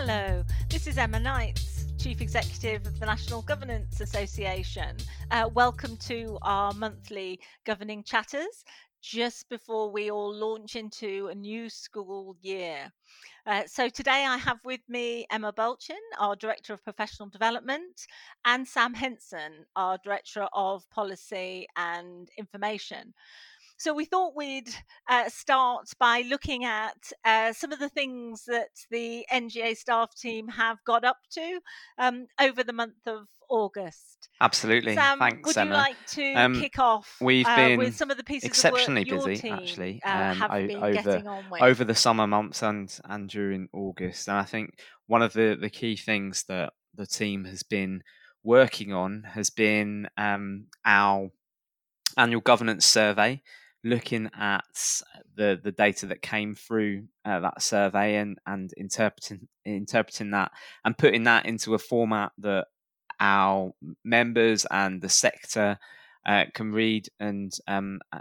Hello, 0.00 0.44
this 0.70 0.86
is 0.86 0.96
Emma 0.96 1.18
Knights, 1.18 1.86
Chief 1.98 2.20
Executive 2.20 2.86
of 2.86 3.00
the 3.00 3.06
National 3.06 3.42
Governance 3.42 4.00
Association. 4.00 4.96
Uh, 5.32 5.50
welcome 5.52 5.96
to 5.96 6.38
our 6.42 6.72
monthly 6.74 7.40
Governing 7.66 8.04
Chatters 8.04 8.64
just 9.02 9.48
before 9.48 9.90
we 9.90 10.08
all 10.08 10.32
launch 10.32 10.76
into 10.76 11.26
a 11.26 11.34
new 11.34 11.68
school 11.68 12.36
year. 12.42 12.92
Uh, 13.44 13.64
so 13.66 13.88
today 13.88 14.24
I 14.24 14.36
have 14.36 14.58
with 14.64 14.82
me 14.88 15.26
Emma 15.32 15.52
Balchin, 15.52 15.96
our 16.20 16.36
Director 16.36 16.72
of 16.72 16.84
Professional 16.84 17.28
Development, 17.28 18.06
and 18.44 18.68
Sam 18.68 18.94
Henson, 18.94 19.64
our 19.74 19.98
Director 20.04 20.46
of 20.52 20.88
Policy 20.90 21.66
and 21.76 22.28
Information. 22.38 23.14
So 23.78 23.94
we 23.94 24.04
thought 24.04 24.34
we'd 24.36 24.68
uh, 25.08 25.28
start 25.28 25.86
by 26.00 26.22
looking 26.28 26.64
at 26.64 27.12
uh, 27.24 27.52
some 27.52 27.70
of 27.72 27.78
the 27.78 27.88
things 27.88 28.44
that 28.46 28.70
the 28.90 29.24
NGA 29.32 29.76
staff 29.76 30.14
team 30.16 30.48
have 30.48 30.78
got 30.84 31.04
up 31.04 31.18
to 31.34 31.60
um, 31.96 32.26
over 32.40 32.64
the 32.64 32.72
month 32.72 33.06
of 33.06 33.28
August. 33.48 34.28
Absolutely. 34.40 34.94
Sam, 34.96 35.18
Thanks, 35.20 35.46
would 35.46 35.56
Emma. 35.56 35.70
you 35.70 35.76
like 35.76 35.96
to 36.08 36.32
Um, 36.34 36.60
kick 36.60 36.78
off 36.78 37.16
we've 37.20 37.46
uh, 37.46 37.56
been 37.56 37.78
with 37.78 37.96
some 37.96 38.10
of 38.10 38.16
the 38.16 38.24
pieces 38.24 38.48
exceptionally 38.48 39.02
of 39.02 39.08
work 39.18 39.26
your 39.26 39.26
busy, 39.28 39.48
actually, 39.50 40.02
um, 40.04 40.36
have 40.36 40.50
o- 40.50 40.66
been 40.66 40.82
over- 40.82 41.02
getting 41.02 41.28
on 41.28 41.44
with? 41.50 41.62
over 41.62 41.84
the 41.84 41.94
summer 41.94 42.26
months 42.26 42.62
and 42.62 42.98
and 43.04 43.28
during 43.30 43.68
August. 43.72 44.28
And 44.28 44.36
I 44.36 44.44
think 44.44 44.80
one 45.06 45.22
of 45.22 45.32
the 45.34 45.56
the 45.60 45.70
key 45.70 45.96
things 45.96 46.44
that 46.48 46.72
the 46.94 47.06
team 47.06 47.44
has 47.44 47.62
been 47.62 48.02
working 48.42 48.92
on 48.92 49.22
has 49.34 49.50
been 49.50 50.08
um, 50.16 50.66
our 50.84 51.28
annual 52.16 52.40
governance 52.40 52.84
survey, 52.84 53.40
looking 53.84 54.28
at 54.38 54.64
the 55.36 55.58
the 55.62 55.72
data 55.72 56.06
that 56.06 56.22
came 56.22 56.54
through 56.54 57.04
uh, 57.24 57.40
that 57.40 57.62
survey 57.62 58.16
and 58.16 58.38
and 58.46 58.72
interpreting 58.76 59.48
interpreting 59.64 60.32
that 60.32 60.50
and 60.84 60.98
putting 60.98 61.24
that 61.24 61.46
into 61.46 61.74
a 61.74 61.78
format 61.78 62.32
that 62.38 62.66
our 63.20 63.72
members 64.04 64.66
and 64.70 65.00
the 65.00 65.08
sector 65.08 65.78
uh, 66.26 66.44
can 66.54 66.72
read 66.72 67.08
and 67.20 67.52
um, 67.66 68.00
uh, 68.12 68.20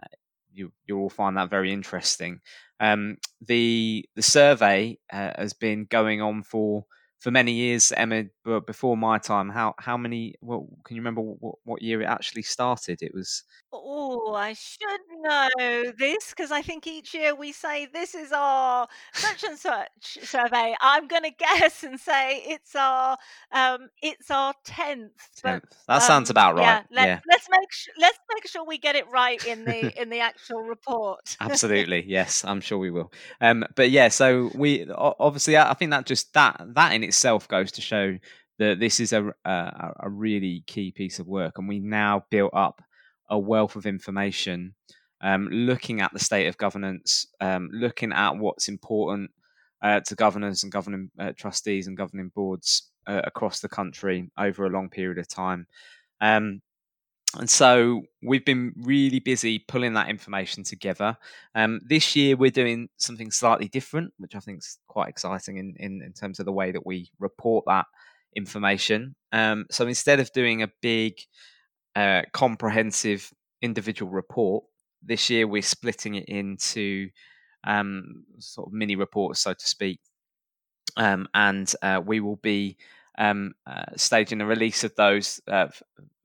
you 0.58 0.72
you'll 0.86 1.10
find 1.10 1.38
that 1.38 1.50
very 1.50 1.72
interesting. 1.72 2.42
Um, 2.80 3.18
the 3.42 4.06
the 4.16 4.22
survey 4.22 4.98
uh, 5.12 5.32
has 5.38 5.54
been 5.54 5.86
going 5.86 6.22
on 6.22 6.44
for 6.44 6.86
for 7.20 7.32
many 7.32 7.54
years, 7.54 7.92
Emma. 7.92 8.26
But 8.48 8.66
before 8.66 8.96
my 8.96 9.18
time, 9.18 9.50
how 9.50 9.76
how 9.78 9.98
many? 9.98 10.36
What, 10.40 10.62
can 10.86 10.96
you 10.96 11.02
remember 11.02 11.20
what, 11.20 11.56
what 11.66 11.82
year 11.82 12.02
it 12.02 12.06
actually 12.06 12.44
started? 12.44 13.02
It 13.02 13.14
was 13.14 13.44
Oh, 13.74 14.34
I 14.34 14.54
should 14.54 15.02
know 15.22 15.92
this 15.98 16.30
because 16.30 16.52
I 16.52 16.62
think 16.62 16.88
each 16.88 17.14
year 17.14 17.36
we 17.36 17.52
say 17.52 17.88
this 17.92 18.16
is 18.16 18.32
our 18.32 18.88
such 19.14 19.44
and 19.44 19.58
such 19.58 20.20
survey. 20.24 20.76
I'm 20.80 21.10
going 21.10 21.24
to 21.30 21.32
guess 21.32 21.84
and 21.84 22.00
say 22.00 22.42
it's 22.48 22.74
our 22.74 23.18
um 23.52 23.90
it's 24.02 24.32
our 24.32 24.54
tenth. 24.64 25.12
But 25.44 25.64
10th. 25.64 25.72
That 25.90 26.02
sounds 26.04 26.30
um, 26.30 26.34
about 26.34 26.56
right. 26.56 26.62
Yeah, 26.62 26.84
let, 26.90 27.06
yeah. 27.06 27.20
let's 27.30 27.48
make 27.52 27.72
sure 27.74 27.94
let's 28.00 28.20
make 28.34 28.48
sure 28.48 28.66
we 28.66 28.78
get 28.78 28.96
it 28.96 29.10
right 29.12 29.46
in 29.46 29.66
the 29.66 30.02
in 30.02 30.10
the 30.10 30.22
actual 30.22 30.62
report. 30.62 31.36
Absolutely, 31.42 32.06
yes, 32.08 32.46
I'm 32.46 32.62
sure 32.62 32.78
we 32.78 32.92
will. 32.92 33.12
Um, 33.42 33.66
but 33.76 33.92
yeah, 33.92 34.08
so 34.08 34.50
we 34.56 34.90
obviously, 34.90 35.58
I 35.58 35.72
I 35.72 35.74
think 35.74 35.92
that 35.92 36.06
just 36.06 36.34
that 36.34 36.62
that 36.76 36.94
in 36.94 37.04
itself 37.04 37.50
goes 37.50 37.74
to 37.74 37.82
show 37.82 38.18
that 38.60 38.80
this 38.80 39.00
is 39.00 39.14
a 39.14 39.34
a, 39.46 39.92
a 40.02 40.10
really 40.10 40.64
key 40.68 40.92
piece 40.92 41.20
of 41.20 41.28
work, 41.28 41.58
and 41.58 41.68
we 41.68 41.80
now 41.80 42.26
built 42.30 42.54
up 42.54 42.82
a 43.30 43.38
wealth 43.38 43.76
of 43.76 43.86
information, 43.86 44.74
um, 45.22 45.48
looking 45.52 46.02
at 46.02 46.14
the 46.14 46.20
state 46.20 46.48
of 46.48 46.58
governance, 46.58 47.28
um, 47.42 47.70
looking 47.72 48.14
at 48.14 48.38
what's 48.38 48.68
important 48.70 49.32
uh, 49.82 50.00
to 50.02 50.16
governors 50.16 50.64
and 50.64 50.72
governing 50.72 51.12
uh, 51.20 51.34
trustees 51.38 51.88
and 51.88 51.98
governing 51.98 52.32
boards 52.34 52.92
uh, 53.06 53.22
across 53.24 53.60
the 53.60 53.70
country 53.70 54.30
over 54.38 54.66
a 54.66 54.70
long 54.70 54.90
period 54.90 55.18
of 55.18 55.28
time. 55.28 55.68
Um, 56.22 56.62
and 57.38 57.50
so 57.50 58.04
we've 58.24 58.46
been 58.46 58.74
really 58.78 59.20
busy 59.20 59.60
pulling 59.60 59.94
that 59.94 60.10
information 60.10 60.64
together. 60.64 61.18
Um, 61.54 61.82
this 61.86 62.16
year 62.16 62.38
we're 62.38 62.50
doing 62.52 62.88
something 62.98 63.32
slightly 63.32 63.68
different, 63.68 64.14
which 64.18 64.34
I 64.34 64.40
think 64.40 64.60
is 64.60 64.80
quite 64.88 65.10
exciting 65.10 65.58
in, 65.58 65.76
in, 65.78 66.02
in 66.02 66.14
terms 66.14 66.40
of 66.40 66.46
the 66.46 66.54
way 66.54 66.72
that 66.72 66.86
we 66.86 67.12
report 67.20 67.66
that 67.68 67.86
information. 68.38 69.16
Um, 69.34 69.66
so 69.70 69.88
instead 69.88 70.22
of 70.22 70.32
doing 70.32 70.62
a 70.64 70.70
big, 70.82 71.20
uh, 71.96 72.22
comprehensive 72.32 73.34
individual 73.62 74.12
report, 74.12 74.64
this 75.02 75.30
year 75.30 75.48
we're 75.48 75.62
splitting 75.62 76.16
it 76.16 76.26
into 76.30 77.10
um, 77.64 78.24
sort 78.40 78.68
of 78.68 78.74
mini 78.74 78.96
reports, 78.96 79.42
so 79.42 79.54
to 79.54 79.68
speak. 79.68 80.00
Um, 80.96 81.28
and 81.34 81.72
uh, 81.82 82.02
we 82.06 82.20
will 82.20 82.38
be 82.38 82.78
um, 83.18 83.54
uh, 83.66 83.84
staging 83.96 84.42
a 84.42 84.46
release 84.46 84.84
of 84.84 84.96
those 84.96 85.42
uh, 85.48 85.68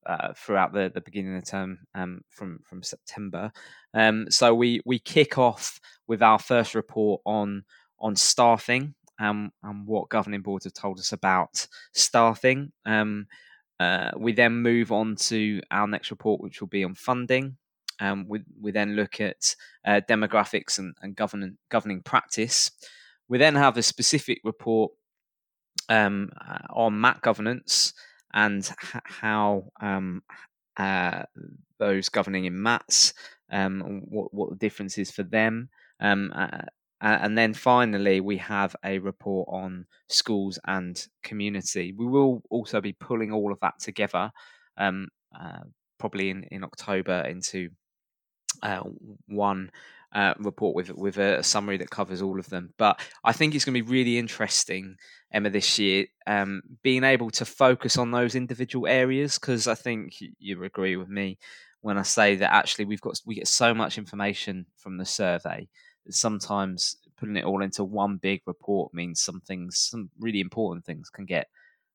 uh, 0.06 0.32
throughout 0.36 0.72
the, 0.72 0.90
the 0.94 1.00
beginning 1.00 1.36
of 1.36 1.44
the 1.44 1.50
term 1.50 1.78
um, 1.94 2.22
from 2.28 2.60
from 2.68 2.82
September. 2.82 3.52
Um, 3.94 4.30
so 4.30 4.54
we 4.54 4.80
we 4.84 4.98
kick 4.98 5.38
off 5.38 5.80
with 6.06 6.22
our 6.22 6.38
first 6.38 6.74
report 6.74 7.22
on 7.24 7.64
on 7.98 8.16
staffing 8.16 8.94
um, 9.22 9.52
and 9.62 9.86
what 9.86 10.08
governing 10.08 10.42
boards 10.42 10.64
have 10.64 10.74
told 10.74 10.98
us 10.98 11.12
about 11.12 11.66
staffing. 11.92 12.72
Um, 12.84 13.26
uh, 13.78 14.10
we 14.16 14.32
then 14.32 14.62
move 14.62 14.90
on 14.90 15.16
to 15.16 15.60
our 15.70 15.86
next 15.86 16.10
report, 16.10 16.40
which 16.40 16.60
will 16.60 16.68
be 16.68 16.84
on 16.84 16.94
funding. 16.94 17.56
Um, 18.00 18.26
we, 18.28 18.40
we 18.60 18.72
then 18.72 18.96
look 18.96 19.20
at 19.20 19.54
uh, 19.86 20.00
demographics 20.08 20.78
and, 20.78 20.94
and 21.02 21.14
governing, 21.14 21.56
governing 21.70 22.02
practice. 22.02 22.70
We 23.28 23.38
then 23.38 23.54
have 23.54 23.76
a 23.76 23.82
specific 23.82 24.40
report 24.44 24.92
um, 25.88 26.30
uh, 26.40 26.58
on 26.70 27.00
MAT 27.00 27.22
governance 27.22 27.94
and 28.34 28.64
h- 28.64 29.02
how 29.04 29.70
um, 29.80 30.22
uh, 30.76 31.22
those 31.78 32.08
governing 32.08 32.46
in 32.46 32.60
MATs, 32.60 33.14
um, 33.52 34.02
what, 34.08 34.34
what 34.34 34.50
the 34.50 34.56
difference 34.56 34.98
is 34.98 35.10
for 35.12 35.22
them. 35.22 35.68
Um, 36.00 36.32
uh, 36.34 36.62
and 37.02 37.36
then 37.36 37.52
finally, 37.52 38.20
we 38.20 38.36
have 38.38 38.76
a 38.84 38.98
report 39.00 39.48
on 39.50 39.86
schools 40.08 40.58
and 40.66 41.04
community. 41.24 41.92
We 41.96 42.06
will 42.06 42.42
also 42.48 42.80
be 42.80 42.92
pulling 42.92 43.32
all 43.32 43.52
of 43.52 43.58
that 43.60 43.80
together, 43.80 44.30
um, 44.76 45.08
uh, 45.38 45.64
probably 45.98 46.30
in, 46.30 46.44
in 46.44 46.62
October, 46.62 47.22
into 47.22 47.70
uh, 48.62 48.82
one 49.26 49.70
uh, 50.14 50.34
report 50.38 50.76
with 50.76 50.90
with 50.94 51.18
a, 51.18 51.42
summary 51.42 51.76
that 51.78 51.90
covers 51.90 52.22
all 52.22 52.38
of 52.38 52.48
them. 52.50 52.72
But 52.78 53.00
I 53.24 53.32
think 53.32 53.54
it's 53.54 53.64
going 53.64 53.74
to 53.74 53.82
be 53.82 53.90
really 53.90 54.18
interesting, 54.18 54.94
Emma, 55.32 55.50
this 55.50 55.80
year, 55.80 56.06
um, 56.28 56.62
being 56.82 57.02
able 57.02 57.30
to 57.30 57.44
focus 57.44 57.96
on 57.96 58.12
those 58.12 58.36
individual 58.36 58.86
areas 58.86 59.38
because 59.40 59.66
I 59.66 59.74
think 59.74 60.14
you 60.38 60.62
agree 60.62 60.96
with 60.96 61.08
me 61.08 61.38
when 61.80 61.98
I 61.98 62.02
say 62.02 62.36
that 62.36 62.52
actually 62.52 62.84
we've 62.84 63.00
got 63.00 63.20
we 63.26 63.34
get 63.34 63.48
so 63.48 63.74
much 63.74 63.98
information 63.98 64.66
from 64.76 64.98
the 64.98 65.04
survey 65.04 65.68
sometimes 66.10 66.96
putting 67.16 67.36
it 67.36 67.44
all 67.44 67.62
into 67.62 67.84
one 67.84 68.16
big 68.16 68.42
report 68.46 68.92
means 68.94 69.20
some 69.20 69.40
things, 69.40 69.78
some 69.78 70.10
really 70.18 70.40
important 70.40 70.84
things, 70.84 71.10
can 71.10 71.24
get 71.24 71.48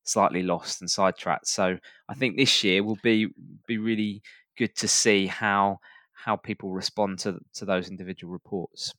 slightly 0.03 0.43
lost 0.43 0.81
and 0.81 0.89
sidetracked. 0.89 1.47
So 1.47 1.77
I 2.07 2.13
think 2.15 2.37
this 2.37 2.63
year 2.63 2.83
will 2.83 2.99
be 3.03 3.27
be 3.67 3.77
really 3.77 4.21
good 4.57 4.75
to 4.77 4.87
see 4.87 5.27
how 5.27 5.79
how 6.13 6.35
people 6.35 6.71
respond 6.71 7.19
to 7.19 7.39
to 7.53 7.65
those 7.65 7.89
individual 7.89 8.31
reports. 8.31 8.93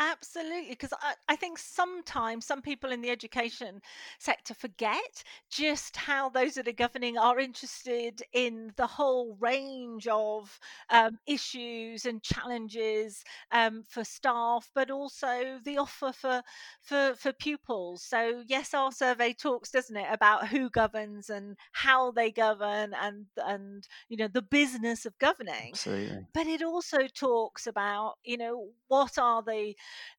Absolutely, 0.00 0.70
because 0.70 0.92
I, 1.02 1.14
I 1.28 1.34
think 1.34 1.58
sometimes 1.58 2.46
some 2.46 2.62
people 2.62 2.92
in 2.92 3.00
the 3.02 3.10
education 3.10 3.80
sector 4.20 4.54
forget 4.54 5.24
just 5.50 5.96
how 5.96 6.28
those 6.28 6.54
that 6.54 6.68
are 6.68 6.72
governing 6.72 7.18
are 7.18 7.40
interested 7.40 8.22
in 8.32 8.72
the 8.76 8.86
whole 8.86 9.36
range 9.40 10.06
of 10.06 10.56
um, 10.90 11.18
issues 11.26 12.06
and 12.06 12.22
challenges 12.22 13.24
um, 13.50 13.82
for 13.88 14.04
staff, 14.04 14.70
but 14.72 14.88
also 14.88 15.58
the 15.64 15.78
offer 15.78 16.12
for, 16.12 16.42
for 16.80 17.14
for 17.16 17.32
pupils. 17.32 18.04
So 18.04 18.44
yes, 18.46 18.74
our 18.74 18.92
survey 18.92 19.32
talks, 19.32 19.72
doesn't 19.72 19.96
it, 19.96 20.06
about 20.12 20.46
who 20.46 20.70
governs 20.70 21.28
and 21.28 21.56
how 21.72 22.12
they 22.12 22.30
govern, 22.30 22.94
and 22.94 23.26
and 23.36 23.88
you 24.08 24.16
know 24.16 24.28
the 24.28 24.42
business 24.42 25.04
of 25.06 25.18
governing 25.18 25.70
Absolutely. 25.72 26.26
but 26.34 26.46
it 26.46 26.62
also 26.62 26.98
talks 27.14 27.66
about 27.66 28.14
you 28.24 28.36
know 28.36 28.68
what 28.88 29.18
are 29.18 29.42
the 29.42 29.74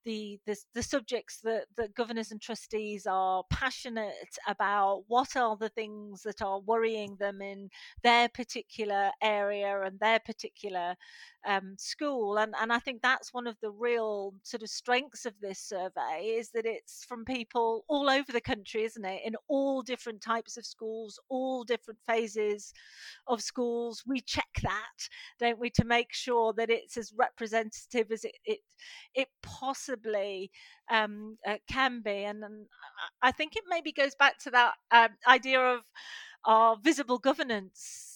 the 0.06 0.40
the, 0.46 0.56
the 0.74 0.84
subjects 0.84 1.40
that 1.44 1.66
that 1.78 1.96
governors 1.96 2.32
and 2.32 2.42
trustees 2.42 3.06
are 3.10 3.44
passionate 3.50 4.38
about 4.48 5.04
what 5.08 5.36
are 5.36 5.58
the 5.58 5.70
things 5.70 6.22
that 6.24 6.42
are 6.42 6.60
worrying 6.60 7.16
them 7.20 7.42
in 7.42 7.70
their 8.04 8.30
particular 8.30 9.12
area 9.22 9.82
and 9.82 10.00
their 10.00 10.20
particular 10.20 10.96
um, 11.46 11.76
school? 11.78 12.38
And 12.38 12.54
and 12.62 12.72
I 12.72 12.80
think 12.80 13.02
that's 13.02 13.34
one 13.34 13.48
of 13.48 13.58
the 13.62 13.72
real 13.72 14.34
sort 14.44 14.64
of 14.64 14.70
strengths 14.70 15.26
of 15.26 15.34
this 15.42 15.60
survey 15.60 16.36
is 16.38 16.52
that 16.52 16.66
it's 16.66 17.06
from 17.06 17.26
people 17.26 17.86
all 17.88 18.10
over 18.10 18.32
the 18.32 18.42
country 18.42 18.84
isn't 18.84 19.06
it? 19.06 19.22
In 19.26 19.36
all 19.48 19.82
different 19.82 20.22
types 20.22 20.58
of 20.58 20.66
schools 20.66 21.20
all 21.30 21.64
different 21.64 22.00
phases 22.08 22.74
of 23.28 23.42
schools. 23.42 24.04
We 24.08 24.22
check 24.22 24.48
that 24.64 25.10
don't 25.40 25.60
we 25.60 25.70
to 25.72 25.86
make 25.86 26.14
sure 26.14 26.54
that 26.54 26.70
it's 26.70 26.98
as 26.98 27.14
representative 27.18 28.12
as 28.12 28.26
it 28.26 28.36
it, 28.46 28.60
it 29.16 29.28
possibly 29.60 30.52
um, 30.90 31.38
uh, 31.48 31.58
can 31.70 32.02
be. 32.02 32.24
And, 32.24 32.44
and, 32.44 32.66
I 33.22 33.32
think 33.32 33.56
it 33.56 33.64
maybe 33.68 33.92
goes 33.92 34.16
back 34.16 34.38
to 34.40 34.52
that 34.52 34.74
uh, 34.92 35.10
idea 35.28 35.60
of 35.60 35.82
our 36.46 36.78
visible 36.82 37.18
governance 37.18 38.09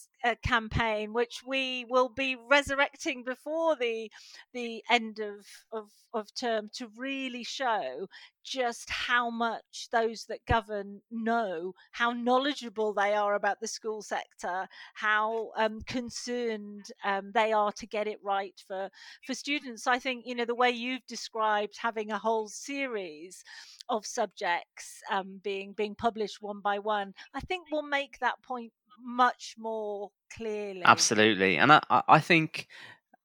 campaign, 0.43 1.13
which 1.13 1.41
we 1.45 1.85
will 1.89 2.09
be 2.09 2.35
resurrecting 2.49 3.23
before 3.23 3.75
the 3.75 4.09
the 4.53 4.83
end 4.89 5.19
of, 5.19 5.45
of 5.71 5.89
of 6.13 6.33
term 6.35 6.69
to 6.73 6.87
really 6.95 7.43
show 7.43 8.07
just 8.43 8.89
how 8.89 9.29
much 9.29 9.87
those 9.91 10.25
that 10.25 10.45
govern 10.45 11.01
know, 11.09 11.73
how 11.91 12.11
knowledgeable 12.11 12.93
they 12.93 13.13
are 13.13 13.35
about 13.35 13.59
the 13.61 13.67
school 13.67 14.01
sector, 14.01 14.67
how 14.93 15.51
um, 15.57 15.81
concerned 15.81 16.85
um, 17.03 17.31
they 17.33 17.51
are 17.51 17.71
to 17.71 17.87
get 17.87 18.07
it 18.07 18.19
right 18.23 18.61
for 18.67 18.89
for 19.25 19.33
students. 19.33 19.87
I 19.87 19.99
think 19.99 20.25
you 20.25 20.35
know 20.35 20.45
the 20.45 20.55
way 20.55 20.71
you've 20.71 21.05
described 21.07 21.75
having 21.77 22.11
a 22.11 22.17
whole 22.19 22.47
series 22.47 23.43
of 23.89 24.05
subjects 24.05 25.01
um, 25.11 25.39
being 25.43 25.73
being 25.73 25.95
published 25.95 26.41
one 26.41 26.59
by 26.61 26.79
one, 26.79 27.13
I 27.33 27.39
think 27.41 27.71
will 27.71 27.83
make 27.83 28.19
that 28.19 28.41
point 28.43 28.71
much 29.01 29.55
more 29.57 30.11
clearly. 30.35 30.81
Absolutely, 30.83 31.57
and 31.57 31.71
I, 31.71 31.81
I 31.89 32.19
think 32.19 32.67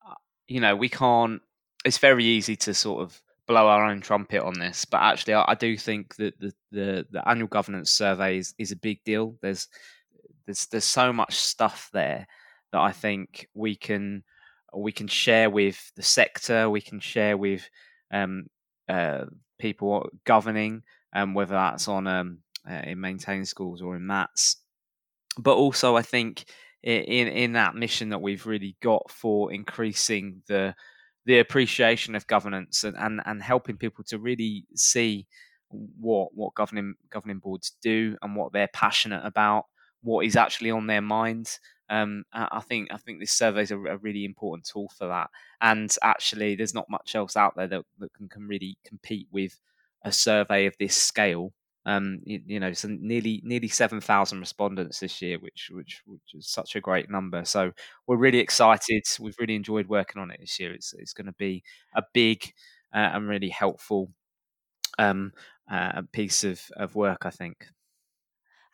uh, 0.07 0.15
you 0.47 0.61
know 0.61 0.77
we 0.77 0.89
can't. 0.89 1.43
It's 1.85 1.99
very 1.99 2.25
easy 2.25 2.57
to 2.57 2.75
sort 2.75 3.03
of 3.03 3.21
blow 3.47 3.67
our 3.69 3.85
own 3.85 4.01
trumpet 4.01 4.43
on 4.43 4.59
this, 4.59 4.85
but 4.85 4.99
actually, 4.99 5.35
I, 5.35 5.45
I 5.49 5.55
do 5.55 5.77
think 5.77 6.17
that 6.17 6.39
the, 6.39 6.53
the, 6.71 7.07
the 7.11 7.29
annual 7.29 7.49
governance 7.49 7.91
survey 7.91 8.39
is, 8.39 8.55
is 8.59 8.73
a 8.73 8.77
big 8.77 9.03
deal. 9.05 9.37
There's 9.41 9.69
there's 10.47 10.67
there's 10.67 10.85
so 10.85 11.13
much 11.13 11.35
stuff 11.35 11.91
there 11.93 12.27
that 12.73 12.81
I 12.81 12.93
think 12.93 13.49
we 13.55 13.75
can 13.75 14.23
we 14.75 14.93
can 14.93 15.09
share 15.09 15.51
with 15.51 15.93
the 15.97 16.03
sector. 16.03 16.69
We 16.71 16.81
can 16.81 17.01
share 17.01 17.37
with 17.37 17.69
um, 18.13 18.47
uh, 18.89 19.25
people 19.59 20.09
governing, 20.25 20.83
um, 21.15 21.35
whether 21.35 21.55
that's 21.55 21.89
on 21.89 22.07
um, 22.07 22.39
uh, 22.69 22.83
in 22.85 23.01
maintaining 23.01 23.47
schools 23.47 23.83
or 23.83 23.97
in 23.97 24.07
MATS 24.07 24.57
but 25.39 25.57
also 25.57 25.97
I 25.97 26.03
think 26.03 26.45
in 26.83 27.29
in 27.29 27.53
that 27.53 27.75
mission 27.75 28.11
that 28.11 28.21
we've 28.21 28.47
really 28.47 28.77
got 28.83 29.11
for 29.11 29.53
increasing 29.53 30.43
the 30.49 30.75
the 31.27 31.41
appreciation 31.41 32.15
of 32.15 32.27
governance 32.27 32.85
and, 32.85 32.97
and, 32.97 33.21
and 33.27 33.43
helping 33.43 33.77
people 33.77 34.03
to 34.03 34.19
really 34.19 34.65
see 34.75 35.27
what 35.71 36.31
what 36.35 36.55
governing 36.55 36.95
governing 37.11 37.39
boards 37.39 37.77
do 37.83 38.17
and 38.23 38.35
what 38.35 38.53
they're 38.53 38.71
passionate 38.73 39.25
about, 39.25 39.65
what 40.03 40.25
is 40.25 40.37
actually 40.37 40.71
on 40.71 40.87
their 40.87 41.03
minds. 41.03 41.61
Um, 41.91 42.25
I 42.33 42.61
think 42.61 42.89
I 42.93 42.99
think 42.99 43.21
this 43.21 43.33
survey 43.33 43.63
is 43.63 43.71
a, 43.71 43.79
a, 43.79 43.97
really 43.97 44.25
important 44.25 44.67
tool 44.67 44.91
for 44.97 45.09
that. 45.09 45.29
And 45.61 45.95
actually, 46.03 46.55
there's 46.55 46.75
not 46.75 46.91
much 46.91 47.15
else 47.15 47.35
out 47.35 47.55
there 47.57 47.67
that, 47.67 47.83
that 47.99 48.13
can, 48.13 48.29
can 48.29 48.47
really 48.47 48.77
compete 48.87 49.27
with 49.33 49.59
a 50.05 50.13
survey 50.13 50.67
of 50.67 50.77
this 50.79 50.95
scale 50.95 51.53
um, 51.89 52.21
you, 52.25 52.41
you, 52.47 52.61
know, 52.61 52.73
some 52.75 52.99
nearly 53.01 53.41
nearly 53.45 53.69
seven 53.69 54.01
thousand 54.01 54.41
respondents 54.41 55.01
this 55.01 55.23
year, 55.23 55.39
which 55.39 55.71
which 55.73 56.03
which 56.07 56.35
is 56.35 56.49
such 56.49 56.77
a 56.77 56.81
great 56.81 57.11
number. 57.11 57.45
So 57.47 57.73
we're 58.07 58.17
really 58.19 58.41
excited. 58.41 59.05
We've 59.19 59.39
really 59.41 59.55
enjoyed 59.57 59.89
working 59.89 60.21
on 60.21 60.31
it 60.31 60.41
this 60.41 60.61
year. 60.61 60.73
It's 60.75 60.93
it's 60.95 61.15
going 61.15 61.27
to 61.27 61.33
be 61.39 61.63
a 61.97 62.03
big 62.13 62.53
uh, 62.95 63.11
and 63.15 63.29
really 63.29 63.49
helpful 63.49 64.11
um, 64.99 65.33
uh, 65.71 66.03
piece 66.13 66.45
of 66.45 66.61
of 66.77 66.95
work, 66.95 67.27
I 67.27 67.31
think. 67.31 67.67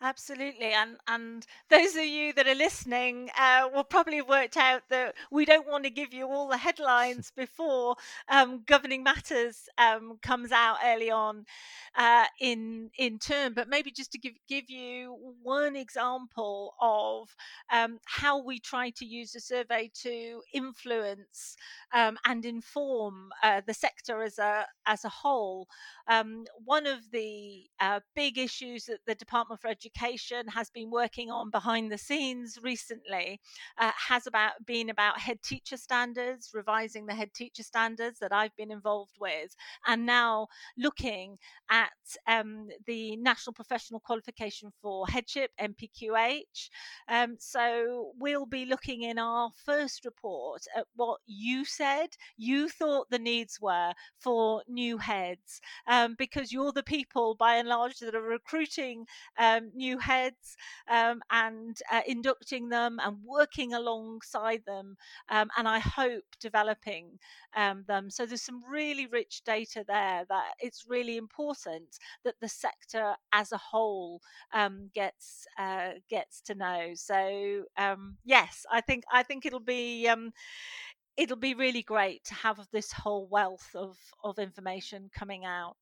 Absolutely, 0.06 0.72
and 0.74 0.98
and 1.08 1.46
those 1.70 1.96
of 1.96 2.04
you 2.04 2.34
that 2.34 2.46
are 2.46 2.54
listening 2.54 3.30
uh, 3.38 3.70
will 3.72 3.84
probably 3.84 4.18
have 4.18 4.28
worked 4.28 4.54
out 4.58 4.82
that 4.90 5.14
we 5.30 5.46
don't 5.46 5.66
want 5.66 5.84
to 5.84 5.88
give 5.90 6.12
you 6.12 6.26
all 6.26 6.46
the 6.46 6.58
headlines 6.58 7.30
before 7.36 7.96
um, 8.28 8.62
governing 8.66 9.02
matters 9.02 9.66
um, 9.78 10.18
comes 10.20 10.52
out 10.52 10.76
early 10.84 11.10
on 11.10 11.46
uh, 11.96 12.26
in 12.38 12.90
in 12.98 13.18
term, 13.18 13.54
but 13.54 13.66
maybe 13.70 13.90
just 13.90 14.12
to 14.12 14.18
give 14.18 14.34
give 14.46 14.68
you 14.68 15.16
one 15.42 15.74
example 15.74 16.74
of 16.82 17.34
um, 17.72 17.98
how 18.04 18.42
we 18.44 18.58
try 18.58 18.90
to 18.90 19.06
use 19.06 19.32
the 19.32 19.40
survey 19.40 19.90
to 20.02 20.42
influence 20.52 21.56
um, 21.94 22.18
and 22.26 22.44
inform 22.44 23.30
uh, 23.42 23.62
the 23.66 23.72
sector 23.72 24.22
as 24.22 24.38
a 24.38 24.66
as 24.84 25.06
a 25.06 25.08
whole. 25.08 25.66
Um, 26.08 26.44
one 26.62 26.86
of 26.86 27.10
the 27.10 27.64
uh, 27.80 28.00
big 28.14 28.36
issues 28.36 28.84
that 28.84 28.98
the 29.06 29.14
Department 29.14 29.62
for 29.62 29.68
Education 29.68 29.93
education 29.94 30.46
has 30.48 30.70
been 30.70 30.90
working 30.90 31.30
on 31.30 31.50
behind 31.50 31.90
the 31.90 31.98
scenes 31.98 32.58
recently 32.62 33.40
uh, 33.78 33.90
has 33.96 34.26
about 34.26 34.52
been 34.66 34.90
about 34.90 35.18
head 35.18 35.40
teacher 35.42 35.76
standards, 35.76 36.50
revising 36.54 37.06
the 37.06 37.14
head 37.14 37.32
teacher 37.34 37.62
standards 37.62 38.18
that 38.18 38.32
I've 38.32 38.54
been 38.56 38.70
involved 38.70 39.16
with, 39.20 39.54
and 39.86 40.06
now 40.06 40.48
looking 40.76 41.38
at 41.70 41.90
um, 42.26 42.68
the 42.86 43.16
National 43.16 43.52
Professional 43.52 44.00
Qualification 44.00 44.70
for 44.82 45.06
Headship 45.06 45.50
(NPQH). 45.60 46.68
Um, 47.08 47.36
so 47.38 48.12
we'll 48.18 48.46
be 48.46 48.66
looking 48.66 49.02
in 49.02 49.18
our 49.18 49.50
first 49.64 50.04
report 50.04 50.62
at 50.76 50.86
what 50.96 51.20
you 51.26 51.64
said 51.64 52.08
you 52.36 52.68
thought 52.68 53.08
the 53.10 53.18
needs 53.18 53.60
were 53.60 53.92
for 54.18 54.62
new 54.68 54.98
heads, 54.98 55.60
um, 55.86 56.14
because 56.18 56.52
you're 56.52 56.72
the 56.72 56.82
people 56.82 57.34
by 57.34 57.56
and 57.56 57.68
large 57.68 57.98
that 57.98 58.14
are 58.14 58.22
recruiting 58.22 59.06
um, 59.38 59.70
new 59.74 59.98
heads 59.98 60.56
um, 60.88 61.20
and 61.30 61.76
uh, 61.90 62.00
inducting 62.06 62.68
them 62.68 62.98
and 63.02 63.16
working 63.24 63.74
alongside 63.74 64.62
them. 64.66 64.96
Um, 65.28 65.50
and 65.56 65.68
I 65.68 65.78
hope 65.78 66.24
developing 66.40 67.18
um, 67.56 67.84
them. 67.86 68.10
So 68.10 68.26
there's 68.26 68.42
some 68.42 68.62
really 68.70 69.06
rich 69.06 69.42
data 69.44 69.84
there 69.86 70.24
that 70.28 70.52
it's 70.60 70.84
really 70.88 71.16
important 71.16 71.98
that 72.24 72.34
the 72.40 72.48
sector 72.48 73.14
as 73.32 73.52
a 73.52 73.58
whole 73.58 74.20
um, 74.52 74.90
gets 74.94 75.46
uh, 75.58 75.92
gets 76.08 76.40
to 76.42 76.54
know. 76.54 76.92
So 76.94 77.64
um, 77.76 78.16
yes, 78.24 78.66
I 78.70 78.80
think 78.80 79.04
I 79.12 79.22
think 79.22 79.46
it'll 79.46 79.60
be 79.60 80.08
it'll 81.16 81.36
be 81.36 81.54
really 81.54 81.82
great 81.82 82.24
to 82.24 82.34
have 82.34 82.58
this 82.72 82.92
whole 82.92 83.26
wealth 83.30 83.70
of, 83.74 83.96
of 84.22 84.38
information 84.38 85.10
coming 85.14 85.44
out. 85.44 85.76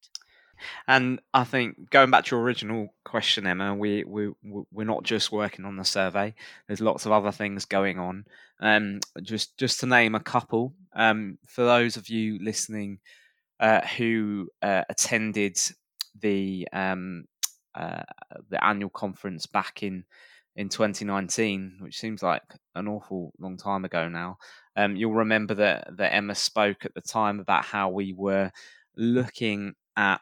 And 0.86 1.20
I 1.34 1.44
think 1.44 1.90
going 1.90 2.10
back 2.10 2.24
to 2.24 2.36
your 2.36 2.42
original 2.42 2.94
question, 3.04 3.46
Emma, 3.46 3.74
we 3.74 4.04
we 4.04 4.30
we're 4.42 4.86
not 4.86 5.02
just 5.04 5.32
working 5.32 5.64
on 5.64 5.76
the 5.76 5.84
survey. 5.84 6.34
There's 6.66 6.80
lots 6.80 7.06
of 7.06 7.12
other 7.12 7.32
things 7.32 7.64
going 7.64 7.98
on. 7.98 8.24
Um, 8.60 9.00
just 9.22 9.56
just 9.58 9.80
to 9.80 9.86
name 9.86 10.14
a 10.14 10.20
couple. 10.20 10.74
Um, 10.94 11.38
for 11.46 11.64
those 11.64 11.96
of 11.96 12.08
you 12.08 12.38
listening 12.42 12.98
uh, 13.60 13.80
who 13.96 14.48
uh, 14.60 14.82
attended 14.88 15.56
the 16.20 16.68
um, 16.72 17.24
uh, 17.74 18.02
the 18.50 18.62
annual 18.62 18.90
conference 18.90 19.46
back 19.46 19.82
in 19.82 20.04
in 20.56 20.68
2019, 20.68 21.78
which 21.80 21.98
seems 21.98 22.22
like 22.22 22.42
an 22.74 22.88
awful 22.88 23.32
long 23.38 23.56
time 23.56 23.84
ago 23.84 24.08
now. 24.08 24.36
Um, 24.76 24.96
you'll 24.96 25.14
remember 25.14 25.54
that 25.54 25.96
that 25.96 26.14
Emma 26.14 26.34
spoke 26.34 26.84
at 26.84 26.94
the 26.94 27.00
time 27.00 27.40
about 27.40 27.64
how 27.64 27.88
we 27.88 28.12
were 28.12 28.50
looking 28.96 29.74
at 29.96 30.20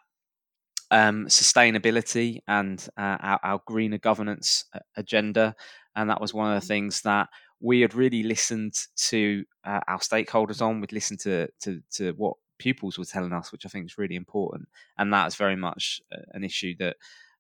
um, 0.90 1.26
sustainability 1.26 2.40
and 2.48 2.86
uh, 2.96 3.16
our, 3.20 3.40
our, 3.42 3.60
greener 3.66 3.98
governance 3.98 4.64
uh, 4.74 4.80
agenda. 4.96 5.54
And 5.94 6.10
that 6.10 6.20
was 6.20 6.34
one 6.34 6.52
of 6.52 6.60
the 6.60 6.64
mm-hmm. 6.64 6.74
things 6.74 7.02
that 7.02 7.28
we 7.60 7.80
had 7.80 7.94
really 7.94 8.22
listened 8.22 8.74
to 8.96 9.44
uh, 9.64 9.80
our 9.86 9.98
stakeholders 9.98 10.62
on. 10.62 10.80
We'd 10.80 10.92
listened 10.92 11.20
to, 11.20 11.48
to, 11.60 11.80
to 11.92 12.12
what 12.12 12.34
pupils 12.58 12.98
were 12.98 13.04
telling 13.04 13.32
us, 13.32 13.52
which 13.52 13.66
I 13.66 13.68
think 13.68 13.86
is 13.86 13.98
really 13.98 14.16
important. 14.16 14.68
And 14.98 15.12
that 15.12 15.26
is 15.28 15.36
very 15.36 15.56
much 15.56 16.00
uh, 16.12 16.22
an 16.32 16.44
issue 16.44 16.74
that 16.78 16.96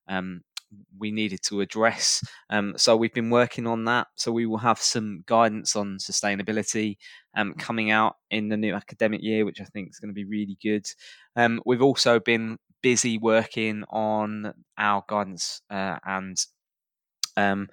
um, 0.08 0.42
we 0.98 1.10
needed 1.10 1.42
to 1.44 1.60
address. 1.60 2.22
Um, 2.48 2.74
so 2.76 2.96
we've 2.96 3.14
been 3.14 3.30
working 3.30 3.66
on 3.66 3.84
that. 3.86 4.08
So 4.14 4.30
we 4.30 4.46
will 4.46 4.58
have 4.58 4.78
some 4.78 5.24
guidance 5.26 5.74
on 5.74 5.98
sustainability 5.98 6.96
um, 7.36 7.54
coming 7.54 7.90
out 7.90 8.16
in 8.30 8.48
the 8.48 8.56
new 8.56 8.74
academic 8.74 9.22
year, 9.22 9.44
which 9.44 9.60
I 9.60 9.64
think 9.64 9.90
is 9.90 9.98
going 9.98 10.10
to 10.10 10.14
be 10.14 10.24
really 10.24 10.56
good. 10.62 10.86
Um, 11.36 11.60
we've 11.64 11.82
also 11.82 12.20
been 12.20 12.58
busy 12.82 13.18
working 13.18 13.84
on 13.90 14.54
our 14.78 15.04
guidance 15.08 15.62
uh, 15.70 15.98
and 16.04 16.36
um, 17.36 17.68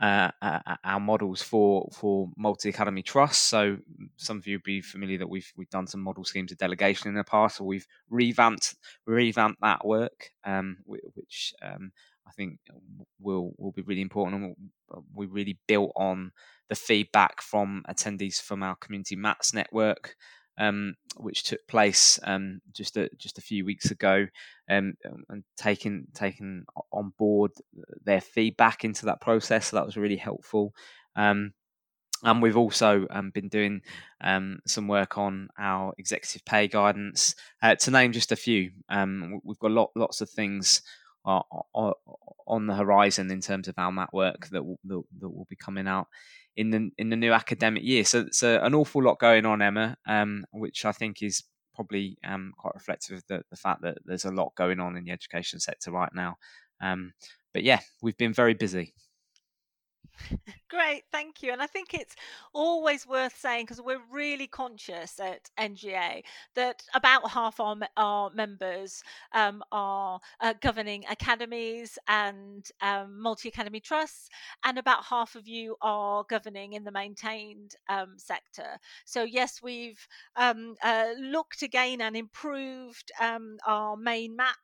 uh, 0.00 0.30
uh, 0.40 0.60
uh, 0.66 0.76
our 0.84 1.00
models 1.00 1.42
for 1.42 1.88
for 1.92 2.30
multi 2.36 2.68
academy 2.68 3.02
trusts. 3.02 3.42
So 3.42 3.78
some 4.16 4.38
of 4.38 4.46
you 4.46 4.58
will 4.58 4.62
be 4.64 4.80
familiar 4.80 5.18
that 5.18 5.28
we've 5.28 5.52
we've 5.56 5.70
done 5.70 5.88
some 5.88 6.00
model 6.02 6.24
schemes 6.24 6.52
of 6.52 6.58
delegation 6.58 7.08
in 7.08 7.14
the 7.14 7.24
past, 7.24 7.56
so 7.56 7.64
we've 7.64 7.86
revamped 8.08 8.76
revamped 9.06 9.60
that 9.60 9.84
work, 9.84 10.30
um, 10.44 10.78
which 10.84 11.52
um, 11.62 11.90
I 12.26 12.30
think 12.30 12.60
will 13.20 13.54
will 13.58 13.72
be 13.72 13.82
really 13.82 14.02
important. 14.02 14.42
And 14.44 14.56
we 15.14 15.26
really 15.26 15.58
built 15.66 15.92
on 15.96 16.30
the 16.68 16.76
feedback 16.76 17.42
from 17.42 17.82
attendees 17.88 18.40
from 18.40 18.62
our 18.62 18.76
community 18.76 19.16
MATS 19.16 19.52
network 19.52 20.14
um, 20.58 20.94
which 21.16 21.44
took 21.44 21.66
place 21.66 22.18
um, 22.24 22.60
just 22.72 22.96
a, 22.96 23.08
just 23.16 23.38
a 23.38 23.42
few 23.42 23.64
weeks 23.64 23.90
ago, 23.90 24.26
um, 24.68 24.94
um 25.06 25.24
and 25.28 25.44
taking 25.56 26.06
taking 26.14 26.64
on 26.92 27.12
board 27.18 27.52
their 28.04 28.20
feedback 28.20 28.84
into 28.84 29.06
that 29.06 29.20
process. 29.20 29.66
So 29.66 29.76
that 29.76 29.86
was 29.86 29.96
really 29.96 30.16
helpful. 30.16 30.74
Um, 31.16 31.52
and 32.24 32.42
we've 32.42 32.56
also 32.56 33.06
um, 33.10 33.30
been 33.30 33.48
doing 33.48 33.80
some 34.66 34.88
work 34.88 35.16
on 35.18 35.48
our 35.56 35.94
executive 35.98 36.44
pay 36.44 36.66
guidance. 36.66 37.36
Uh, 37.62 37.76
to 37.76 37.92
name 37.92 38.10
just 38.10 38.32
a 38.32 38.36
few, 38.36 38.72
we've 39.44 39.58
got 39.60 39.70
lot, 39.70 39.90
lots 39.94 40.20
of 40.20 40.28
things 40.28 40.82
uh, 41.24 41.42
on 42.46 42.66
the 42.66 42.74
horizon 42.74 43.30
in 43.30 43.40
terms 43.40 43.68
of 43.68 43.74
our 43.78 43.92
mat 43.92 44.08
work 44.12 44.48
that, 44.48 44.62
that 44.84 45.28
will 45.28 45.46
be 45.48 45.56
coming 45.56 45.86
out 45.86 46.08
in 46.58 46.70
the 46.70 46.90
in 46.98 47.08
the 47.08 47.16
new 47.16 47.32
academic 47.32 47.84
year. 47.84 48.04
So 48.04 48.22
it's 48.22 48.42
an 48.42 48.74
awful 48.74 49.02
lot 49.02 49.20
going 49.20 49.46
on, 49.46 49.62
Emma, 49.62 49.96
um, 50.06 50.44
which 50.50 50.84
I 50.84 50.90
think 50.90 51.22
is 51.22 51.44
probably 51.72 52.18
um, 52.26 52.52
quite 52.58 52.74
reflective 52.74 53.18
of 53.18 53.22
the, 53.28 53.42
the, 53.48 53.56
fact 53.56 53.82
that 53.82 53.98
there's 54.04 54.24
a 54.24 54.32
lot 54.32 54.52
going 54.56 54.80
on 54.80 54.96
in 54.96 55.04
the 55.04 55.12
education 55.12 55.60
sector 55.60 55.92
right 55.92 56.10
now. 56.12 56.34
Um, 56.82 57.12
but 57.54 57.62
yeah, 57.62 57.78
we've 58.02 58.16
been 58.16 58.32
very 58.32 58.54
busy. 58.54 58.92
Great, 60.68 61.04
thank 61.12 61.42
you. 61.42 61.52
And 61.52 61.62
I 61.62 61.66
think 61.66 61.94
it's 61.94 62.14
always 62.52 63.06
worth 63.06 63.36
saying 63.36 63.64
because 63.64 63.80
we're 63.80 64.02
really 64.10 64.46
conscious 64.46 65.18
at 65.18 65.50
NGA 65.56 66.22
that 66.54 66.82
about 66.94 67.30
half 67.30 67.60
our, 67.60 67.76
our 67.96 68.30
members 68.30 69.02
um, 69.32 69.62
are 69.72 70.20
uh, 70.40 70.54
governing 70.60 71.04
academies 71.10 71.98
and 72.08 72.66
um, 72.82 73.20
multi 73.20 73.48
academy 73.48 73.80
trusts, 73.80 74.28
and 74.64 74.78
about 74.78 75.04
half 75.04 75.34
of 75.34 75.48
you 75.48 75.76
are 75.80 76.24
governing 76.28 76.74
in 76.74 76.84
the 76.84 76.92
maintained 76.92 77.74
um, 77.88 78.14
sector. 78.16 78.78
So, 79.04 79.24
yes, 79.24 79.60
we've 79.62 80.06
um, 80.36 80.74
uh, 80.82 81.08
looked 81.18 81.62
again 81.62 82.00
and 82.00 82.16
improved 82.16 83.10
um, 83.20 83.58
our 83.66 83.96
main 83.96 84.36
MAT 84.36 84.56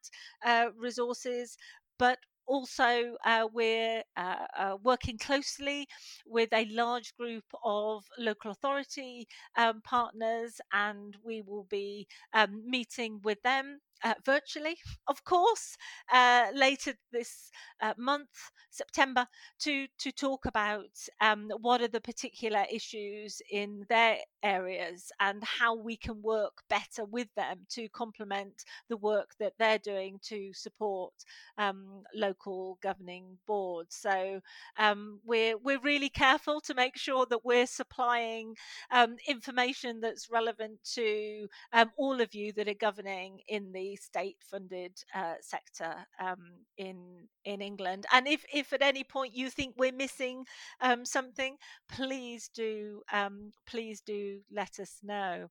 uh, 0.44 0.66
resources, 0.78 1.56
but 1.98 2.18
also, 2.46 3.16
uh, 3.24 3.48
we're 3.52 4.02
uh, 4.16 4.46
uh, 4.58 4.76
working 4.82 5.18
closely 5.18 5.86
with 6.26 6.48
a 6.52 6.66
large 6.66 7.14
group 7.16 7.44
of 7.64 8.04
local 8.18 8.50
authority 8.50 9.26
um, 9.56 9.80
partners, 9.82 10.60
and 10.72 11.16
we 11.24 11.42
will 11.42 11.64
be 11.70 12.06
um, 12.32 12.62
meeting 12.68 13.20
with 13.22 13.40
them 13.42 13.80
uh, 14.04 14.14
virtually, 14.24 14.76
of 15.08 15.24
course, 15.24 15.76
uh, 16.12 16.46
later 16.54 16.92
this 17.10 17.50
uh, 17.80 17.94
month, 17.96 18.50
September, 18.70 19.26
to 19.60 19.86
to 19.98 20.12
talk 20.12 20.44
about 20.46 20.90
um, 21.20 21.50
what 21.60 21.80
are 21.80 21.88
the 21.88 22.00
particular 22.00 22.64
issues 22.70 23.40
in 23.50 23.86
their 23.88 24.18
areas 24.42 25.10
and 25.20 25.42
how 25.42 25.74
we 25.74 25.96
can 25.96 26.20
work 26.22 26.62
better 26.68 27.04
with 27.06 27.28
them 27.34 27.60
to 27.70 27.88
complement 27.88 28.64
the 28.90 28.96
work 28.98 29.30
that 29.40 29.54
they're 29.58 29.78
doing 29.78 30.18
to 30.22 30.52
support 30.52 31.14
um, 31.56 32.02
local 32.14 32.78
governing 32.82 33.38
boards. 33.46 33.96
So 33.96 34.40
um, 34.78 35.20
we're 35.24 35.56
we're 35.56 35.80
really 35.80 36.10
careful 36.10 36.60
to 36.62 36.74
make 36.74 36.96
sure 36.98 37.26
that 37.30 37.44
we're 37.44 37.66
supplying 37.66 38.54
um, 38.90 39.16
information 39.26 40.00
that's 40.00 40.30
relevant 40.30 40.78
to 40.94 41.46
um, 41.72 41.90
all 41.96 42.20
of 42.20 42.34
you 42.34 42.52
that 42.52 42.68
are 42.68 42.74
governing 42.74 43.40
in 43.48 43.72
the 43.72 43.93
state 43.96 44.38
funded 44.50 44.92
uh, 45.14 45.34
sector 45.40 45.94
um, 46.20 46.64
in 46.76 47.28
in 47.44 47.60
England. 47.60 48.06
And 48.12 48.26
if 48.28 48.44
if 48.52 48.72
at 48.72 48.82
any 48.82 49.04
point 49.04 49.34
you 49.34 49.50
think 49.50 49.74
we're 49.76 49.92
missing 49.92 50.44
um, 50.80 51.04
something, 51.04 51.56
please 51.88 52.50
do 52.54 53.02
um, 53.12 53.52
please 53.66 54.00
do 54.00 54.40
let 54.50 54.78
us 54.78 54.98
know. 55.02 55.48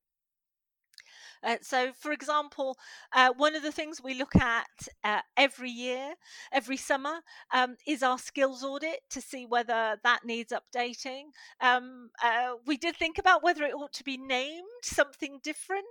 Uh, 1.44 1.58
so, 1.62 1.92
for 2.00 2.12
example, 2.12 2.78
uh, 3.14 3.32
one 3.36 3.56
of 3.56 3.64
the 3.64 3.72
things 3.72 4.02
we 4.02 4.14
look 4.14 4.36
at 4.36 4.68
uh, 5.04 5.20
every 5.36 5.70
year, 5.70 6.14
every 6.52 6.78
summer, 6.78 7.20
um, 7.54 7.76
is 7.86 8.02
our 8.02 8.18
skills 8.18 8.64
audit 8.64 9.02
to 9.10 9.22
see 9.22 9.46
whether 9.46 9.98
that 10.04 10.20
needs 10.26 10.54
updating. 10.54 11.24
Um, 11.60 12.12
uh, 12.24 12.54
we 12.66 12.78
did 12.78 12.96
think 12.96 13.18
about 13.18 13.44
whether 13.44 13.64
it 13.64 13.74
ought 13.74 13.94
to 13.94 14.04
be 14.04 14.18
named 14.18 14.64
something 14.84 15.40
different 15.44 15.84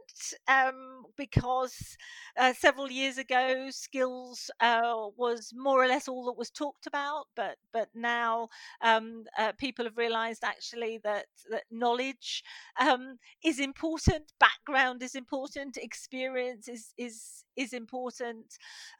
um, 0.49 1.04
because 1.16 1.97
uh, 2.38 2.52
several 2.54 2.90
years 2.90 3.18
ago, 3.18 3.68
skills 3.71 4.50
uh, 4.61 5.06
was 5.16 5.52
more 5.54 5.82
or 5.82 5.87
less 5.87 6.09
all 6.09 6.25
that 6.26 6.38
was 6.38 6.50
talked 6.50 6.87
about, 6.87 7.26
but 7.37 7.56
but 7.73 7.88
now 7.94 8.49
um, 8.80 9.25
people 9.59 9.85
have 9.85 9.97
realised 9.97 10.44
actually 10.44 10.99
that 11.04 11.26
that 11.50 11.64
knowledge 11.71 12.42
um, 12.80 13.18
is 13.44 13.59
important, 13.59 14.32
background 14.38 15.02
is 15.02 15.14
important 15.14 15.41
important 15.42 15.76
experience 15.76 16.68
is 16.68 16.92
is 16.96 17.44
is 17.56 17.73
important 17.73 18.47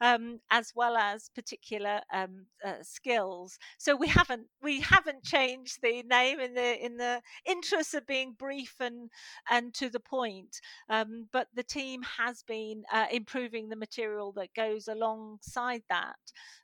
um, 0.01 0.39
as 0.51 0.71
well 0.75 0.95
as 0.95 1.29
particular 1.35 2.01
um, 2.13 2.45
uh, 2.65 2.75
skills. 2.81 3.57
So 3.77 3.95
we 3.95 4.07
haven't 4.07 4.47
we 4.61 4.81
haven't 4.81 5.23
changed 5.23 5.79
the 5.81 6.03
name 6.03 6.39
in 6.39 6.53
the 6.53 6.85
in 6.85 6.97
the 6.97 7.21
interest 7.45 7.93
of 7.93 8.05
being 8.07 8.33
brief 8.37 8.75
and 8.79 9.09
and 9.49 9.73
to 9.75 9.89
the 9.89 9.99
point 9.99 10.59
um, 10.89 11.27
but 11.31 11.47
the 11.53 11.63
team 11.63 12.01
has 12.17 12.43
been 12.43 12.83
uh, 12.91 13.05
improving 13.11 13.69
the 13.69 13.75
material 13.75 14.31
that 14.33 14.53
goes 14.55 14.87
alongside 14.87 15.83
that. 15.89 16.15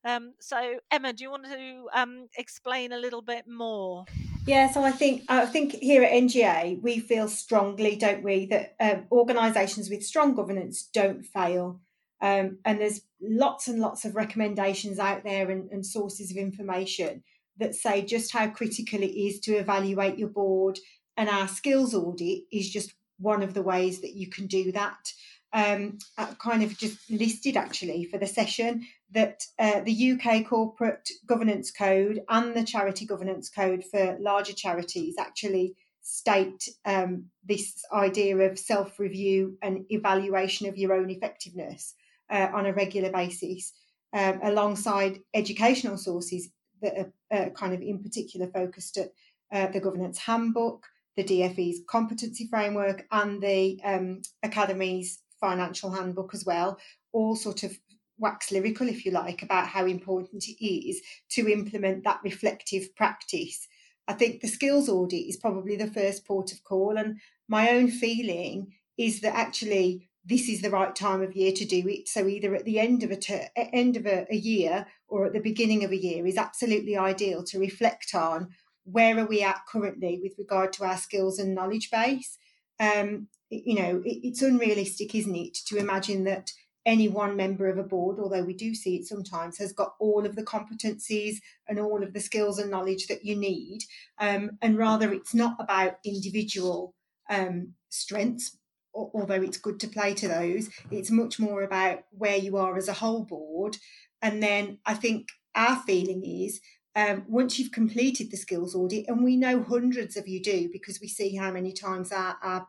Um, 0.05 0.33
so 0.39 0.75
emma 0.91 1.13
do 1.13 1.23
you 1.23 1.31
want 1.31 1.45
to 1.45 1.87
um, 1.93 2.27
explain 2.37 2.91
a 2.91 2.97
little 2.97 3.21
bit 3.21 3.45
more? 3.47 4.05
Yeah, 4.45 4.71
so 4.71 4.83
I 4.83 4.91
think 4.91 5.23
I 5.29 5.45
think 5.45 5.73
here 5.73 6.03
at 6.03 6.11
NGA 6.11 6.81
we 6.81 6.99
feel 6.99 7.27
strongly, 7.27 7.95
don't 7.95 8.23
we, 8.23 8.45
that 8.47 8.75
um, 8.79 9.05
organisations 9.11 9.89
with 9.89 10.03
strong 10.03 10.33
governance 10.33 10.89
don't 10.91 11.23
fail. 11.23 11.81
Um, 12.21 12.59
and 12.65 12.79
there's 12.79 13.01
lots 13.21 13.67
and 13.67 13.79
lots 13.79 14.05
of 14.05 14.15
recommendations 14.15 14.99
out 14.99 15.23
there 15.23 15.49
and, 15.49 15.69
and 15.71 15.85
sources 15.85 16.31
of 16.31 16.37
information 16.37 17.23
that 17.57 17.75
say 17.75 18.01
just 18.01 18.31
how 18.31 18.47
critical 18.47 19.01
it 19.01 19.13
is 19.13 19.39
to 19.41 19.53
evaluate 19.53 20.17
your 20.17 20.29
board. 20.29 20.79
And 21.17 21.29
our 21.29 21.47
skills 21.47 21.93
audit 21.93 22.43
is 22.51 22.69
just 22.69 22.93
one 23.19 23.43
of 23.43 23.53
the 23.53 23.61
ways 23.61 24.01
that 24.01 24.13
you 24.13 24.29
can 24.29 24.47
do 24.47 24.71
that. 24.71 25.13
Um, 25.51 25.97
kind 26.37 26.61
of 26.61 26.77
just 26.77 27.09
listed 27.09 27.57
actually 27.57 28.03
for 28.03 28.19
the 28.19 28.27
session 28.27 28.85
that 29.11 29.43
uh, 29.57 29.79
the 29.79 30.11
UK 30.11 30.47
Corporate 30.47 31.09
Governance 31.25 31.71
Code 31.71 32.21
and 32.29 32.53
the 32.53 32.63
Charity 32.63 33.07
Governance 33.07 33.49
Code 33.49 33.83
for 33.83 34.15
larger 34.19 34.53
charities 34.53 35.15
actually 35.17 35.75
state 36.03 36.69
um, 36.85 37.25
this 37.43 37.83
idea 37.91 38.37
of 38.37 38.59
self 38.59 38.99
review 38.99 39.57
and 39.63 39.85
evaluation 39.89 40.67
of 40.67 40.77
your 40.77 40.93
own 40.93 41.09
effectiveness 41.09 41.95
uh, 42.29 42.49
on 42.53 42.65
a 42.65 42.73
regular 42.73 43.11
basis, 43.11 43.73
um, 44.13 44.39
alongside 44.43 45.19
educational 45.33 45.97
sources 45.97 46.49
that 46.81 46.97
are 46.97 47.13
uh, 47.31 47.49
kind 47.51 47.73
of 47.73 47.81
in 47.81 48.01
particular 48.01 48.47
focused 48.47 48.97
at 48.97 49.11
uh, 49.51 49.71
the 49.71 49.79
Governance 49.79 50.17
Handbook, 50.19 50.85
the 51.17 51.23
DFE's 51.23 51.81
competency 51.87 52.47
framework, 52.47 53.05
and 53.11 53.41
the 53.41 53.79
um, 53.83 54.21
Academy's 54.43 55.19
financial 55.39 55.91
handbook 55.91 56.33
as 56.33 56.45
well, 56.45 56.77
all 57.11 57.35
sort 57.35 57.63
of 57.63 57.77
wax 58.17 58.51
lyrical, 58.51 58.87
if 58.87 59.05
you 59.05 59.11
like, 59.11 59.41
about 59.41 59.67
how 59.67 59.85
important 59.85 60.45
it 60.47 60.63
is 60.65 61.01
to 61.29 61.49
implement 61.49 62.03
that 62.03 62.19
reflective 62.23 62.93
practice. 62.95 63.67
I 64.07 64.13
think 64.13 64.41
the 64.41 64.47
skills 64.47 64.89
audit 64.89 65.27
is 65.27 65.37
probably 65.37 65.75
the 65.75 65.87
first 65.87 66.25
port 66.25 66.51
of 66.51 66.63
call. 66.63 66.97
And 66.97 67.19
my 67.47 67.69
own 67.69 67.89
feeling 67.89 68.73
is 68.97 69.21
that 69.21 69.35
actually 69.35 70.08
this 70.29 70.47
is 70.47 70.61
the 70.61 70.69
right 70.69 70.95
time 70.95 71.21
of 71.21 71.35
year 71.35 71.51
to 71.51 71.65
do 71.65 71.83
it. 71.87 72.07
So 72.07 72.27
either 72.27 72.55
at 72.55 72.63
the 72.63 72.79
end 72.79 73.03
of 73.03 73.09
a 73.09 73.17
ter- 73.17 73.49
end 73.55 73.97
of 73.97 74.05
a, 74.05 74.27
a 74.31 74.35
year 74.35 74.85
or 75.07 75.25
at 75.25 75.33
the 75.33 75.39
beginning 75.39 75.83
of 75.83 75.91
a 75.91 75.97
year 75.97 76.25
is 76.27 76.37
absolutely 76.37 76.95
ideal 76.95 77.43
to 77.45 77.59
reflect 77.59 78.13
on 78.13 78.49
where 78.83 79.17
are 79.19 79.25
we 79.25 79.41
at 79.41 79.65
currently 79.67 80.19
with 80.21 80.33
regard 80.37 80.71
to 80.73 80.83
our 80.83 80.97
skills 80.97 81.39
and 81.39 81.55
knowledge 81.55 81.89
base. 81.91 82.37
Um, 82.79 83.27
you 83.49 83.75
know, 83.75 84.01
it, 84.05 84.19
it's 84.23 84.43
unrealistic, 84.43 85.15
isn't 85.15 85.35
it, 85.35 85.55
to 85.65 85.77
imagine 85.77 86.23
that 86.25 86.51
any 86.85 87.07
one 87.07 87.35
member 87.35 87.67
of 87.67 87.77
a 87.77 87.83
board, 87.83 88.19
although 88.19 88.43
we 88.43 88.53
do 88.53 88.73
see 88.73 88.95
it 88.95 89.05
sometimes, 89.05 89.57
has 89.57 89.73
got 89.73 89.95
all 89.99 90.25
of 90.25 90.35
the 90.35 90.43
competencies 90.43 91.37
and 91.67 91.79
all 91.79 92.03
of 92.03 92.13
the 92.13 92.19
skills 92.19 92.57
and 92.57 92.71
knowledge 92.71 93.07
that 93.07 93.25
you 93.25 93.35
need. 93.35 93.79
Um, 94.19 94.51
and 94.61 94.77
rather, 94.77 95.11
it's 95.11 95.33
not 95.33 95.57
about 95.59 95.97
individual 96.05 96.93
um, 97.29 97.73
strengths, 97.89 98.57
although 98.93 99.41
it's 99.41 99.57
good 99.57 99.79
to 99.81 99.87
play 99.87 100.13
to 100.15 100.27
those. 100.27 100.69
It's 100.91 101.11
much 101.11 101.39
more 101.39 101.61
about 101.61 102.03
where 102.11 102.37
you 102.37 102.57
are 102.57 102.77
as 102.77 102.87
a 102.87 102.93
whole 102.93 103.23
board. 103.23 103.77
And 104.21 104.41
then 104.41 104.79
I 104.85 104.93
think 104.93 105.29
our 105.55 105.81
feeling 105.83 106.23
is 106.25 106.59
um, 106.95 107.23
once 107.27 107.59
you've 107.59 107.71
completed 107.71 108.31
the 108.31 108.37
skills 108.37 108.75
audit, 108.75 109.07
and 109.07 109.23
we 109.23 109.37
know 109.37 109.63
hundreds 109.63 110.17
of 110.17 110.27
you 110.27 110.41
do 110.41 110.69
because 110.71 110.99
we 110.99 111.07
see 111.07 111.35
how 111.35 111.51
many 111.51 111.71
times 111.71 112.11
our, 112.11 112.37
our 112.41 112.67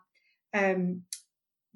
um, 0.54 1.02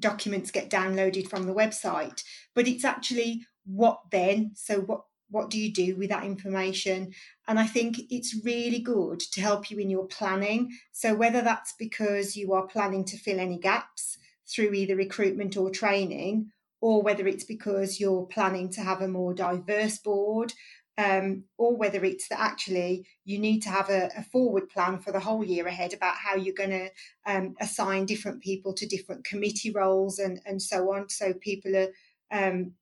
documents 0.00 0.50
get 0.50 0.70
downloaded 0.70 1.28
from 1.28 1.44
the 1.44 1.54
website 1.54 2.22
but 2.54 2.66
it's 2.66 2.84
actually 2.84 3.46
what 3.64 4.00
then 4.10 4.50
so 4.54 4.80
what 4.80 5.02
what 5.30 5.50
do 5.50 5.58
you 5.58 5.72
do 5.72 5.96
with 5.96 6.10
that 6.10 6.24
information 6.24 7.12
and 7.46 7.58
i 7.58 7.66
think 7.66 7.96
it's 8.10 8.44
really 8.44 8.80
good 8.80 9.20
to 9.20 9.40
help 9.40 9.70
you 9.70 9.78
in 9.78 9.90
your 9.90 10.06
planning 10.06 10.70
so 10.92 11.14
whether 11.14 11.40
that's 11.42 11.74
because 11.78 12.36
you 12.36 12.52
are 12.52 12.66
planning 12.66 13.04
to 13.04 13.16
fill 13.16 13.38
any 13.38 13.58
gaps 13.58 14.18
through 14.48 14.72
either 14.72 14.96
recruitment 14.96 15.56
or 15.56 15.70
training 15.70 16.50
or 16.80 17.02
whether 17.02 17.26
it's 17.26 17.44
because 17.44 17.98
you're 17.98 18.26
planning 18.26 18.68
to 18.68 18.82
have 18.82 19.00
a 19.00 19.08
more 19.08 19.32
diverse 19.32 19.98
board 19.98 20.52
um, 20.96 21.44
or 21.58 21.76
whether 21.76 22.04
it's 22.04 22.28
that 22.28 22.40
actually 22.40 23.06
you 23.24 23.38
need 23.38 23.60
to 23.60 23.68
have 23.68 23.90
a, 23.90 24.10
a, 24.16 24.22
forward 24.22 24.68
plan 24.68 24.98
for 24.98 25.10
the 25.10 25.20
whole 25.20 25.42
year 25.42 25.66
ahead 25.66 25.92
about 25.92 26.14
how 26.14 26.36
you're 26.36 26.54
going 26.54 26.70
to 26.70 26.90
um, 27.26 27.56
assign 27.60 28.06
different 28.06 28.42
people 28.42 28.72
to 28.74 28.86
different 28.86 29.24
committee 29.24 29.72
roles 29.72 30.18
and, 30.18 30.40
and 30.46 30.62
so 30.62 30.92
on. 30.92 31.08
So 31.08 31.34
people 31.34 31.74
are 31.76 31.88
um, 32.30 32.74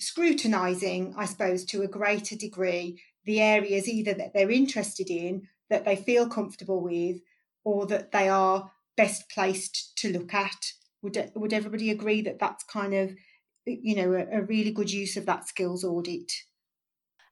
scrutinising, 0.00 1.14
I 1.16 1.26
suppose, 1.26 1.64
to 1.66 1.82
a 1.82 1.88
greater 1.88 2.34
degree 2.34 3.00
the 3.24 3.40
areas 3.42 3.86
either 3.86 4.14
that 4.14 4.32
they're 4.32 4.50
interested 4.50 5.10
in, 5.10 5.48
that 5.68 5.84
they 5.84 5.96
feel 5.96 6.26
comfortable 6.28 6.80
with, 6.80 7.18
or 7.62 7.86
that 7.86 8.10
they 8.10 8.28
are 8.28 8.70
best 8.96 9.28
placed 9.28 9.96
to 9.98 10.10
look 10.10 10.32
at. 10.32 10.72
Would 11.02 11.32
would 11.34 11.52
everybody 11.52 11.90
agree 11.90 12.22
that 12.22 12.38
that's 12.38 12.64
kind 12.64 12.94
of 12.94 13.14
you 13.66 13.94
know 13.94 14.12
a, 14.14 14.40
a 14.40 14.42
really 14.42 14.72
good 14.72 14.90
use 14.90 15.16
of 15.16 15.26
that 15.26 15.46
skills 15.48 15.84
audit? 15.84 16.32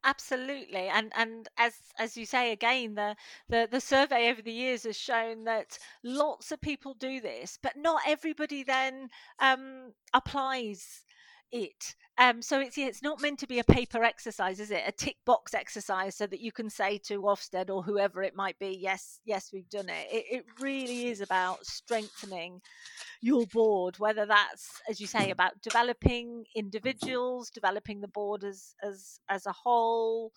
absolutely 0.05 0.89
and 0.89 1.13
and 1.17 1.49
as 1.59 1.75
as 1.99 2.17
you 2.17 2.25
say 2.25 2.53
again 2.53 2.95
the, 2.95 3.17
the 3.49 3.69
the 3.71 3.81
survey 3.81 4.31
over 4.31 4.41
the 4.41 4.53
years 4.53 4.85
has 4.85 4.97
shown 4.97 5.45
that 5.45 5.79
lots 6.05 6.53
of 6.53 6.61
people 6.61 6.95
do 6.95 7.21
this 7.21 7.59
but 7.61 7.77
not 7.77 8.01
everybody 8.07 8.63
then 8.63 9.09
um 9.41 9.93
applies 10.15 11.05
it. 11.53 11.95
Um, 12.19 12.41
so 12.41 12.61
it's 12.61 12.79
it's 12.79 13.03
not 13.03 13.21
meant 13.21 13.39
to 13.41 13.47
be 13.47 13.59
a 13.59 13.65
paper 13.65 14.03
exercise, 14.03 14.59
is 14.59 14.71
it? 14.71 14.83
A 14.87 14.93
tick 14.93 15.17
box 15.27 15.53
exercise 15.53 16.17
so 16.17 16.27
that 16.27 16.41
you 16.41 16.51
can 16.51 16.71
say 16.71 16.97
to 17.05 17.23
Ofsted 17.23 17.69
or 17.69 17.83
whoever 17.83 18.23
it 18.23 18.35
might 18.35 18.59
be, 18.59 18.79
yes, 18.81 19.21
yes, 19.27 19.51
we've 19.53 19.69
done 19.69 19.91
it. 19.91 20.07
It, 20.11 20.25
it 20.31 20.45
really 20.59 21.09
is 21.09 21.21
about 21.21 21.67
strengthening 21.67 22.63
your 23.21 23.47
board, 23.47 23.99
whether 23.99 24.25
that's, 24.25 24.81
as 24.89 24.99
you 24.99 25.07
say, 25.07 25.31
about 25.31 25.61
developing 25.61 26.45
individuals, 26.55 27.51
developing 27.51 28.01
the 28.01 28.09
board 28.09 28.45
as 28.45 28.75
as 28.83 29.21
as 29.29 29.45
a 29.45 29.53
whole, 29.53 30.33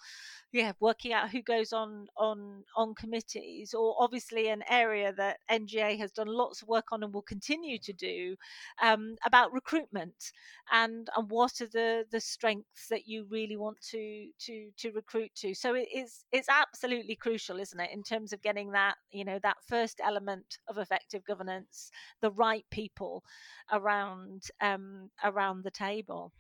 yeah, 0.52 0.74
working 0.82 1.14
out 1.14 1.30
who 1.30 1.42
goes 1.42 1.72
on 1.72 2.08
on 2.18 2.66
on 2.76 2.94
committees, 2.94 3.74
or 3.74 3.96
obviously 3.98 4.50
an 4.50 4.64
area 4.70 5.14
that 5.14 5.38
NGA 5.50 5.98
has 5.98 6.12
done 6.12 6.28
lots 6.28 6.62
of 6.62 6.68
work 6.68 6.88
on 6.92 7.04
and 7.04 7.14
will 7.14 7.22
continue 7.22 7.80
to 7.80 7.94
do 7.94 8.36
um, 8.82 9.16
about 9.26 9.54
recruitment 9.54 10.34
and 10.74 10.99
and 11.16 11.30
what 11.30 11.62
are 11.62 11.68
the 11.68 12.06
the 12.12 12.20
strengths 12.20 12.88
that 12.90 13.08
you 13.08 13.26
really 13.30 13.58
want 13.58 13.80
to 13.92 14.28
to 14.40 14.70
to 14.78 14.92
recruit 14.92 15.32
to. 15.36 15.54
So 15.54 15.76
it 15.76 15.88
is 15.94 16.26
it's 16.32 16.50
absolutely 16.50 17.16
crucial, 17.16 17.60
isn't 17.60 17.80
it, 17.80 17.92
in 17.92 18.04
terms 18.04 18.34
of 18.34 18.42
getting 18.42 18.72
that 18.72 18.96
you 19.12 19.26
know 19.26 19.40
that 19.44 19.58
first 19.68 20.02
element 20.04 20.58
of 20.68 20.78
effective 20.78 21.24
governance, 21.26 21.92
the 22.22 22.32
right 22.32 22.66
people 22.72 23.24
around 23.72 24.44
um, 24.62 25.10
around 25.24 25.64
the 25.64 25.72
table. 25.72 26.34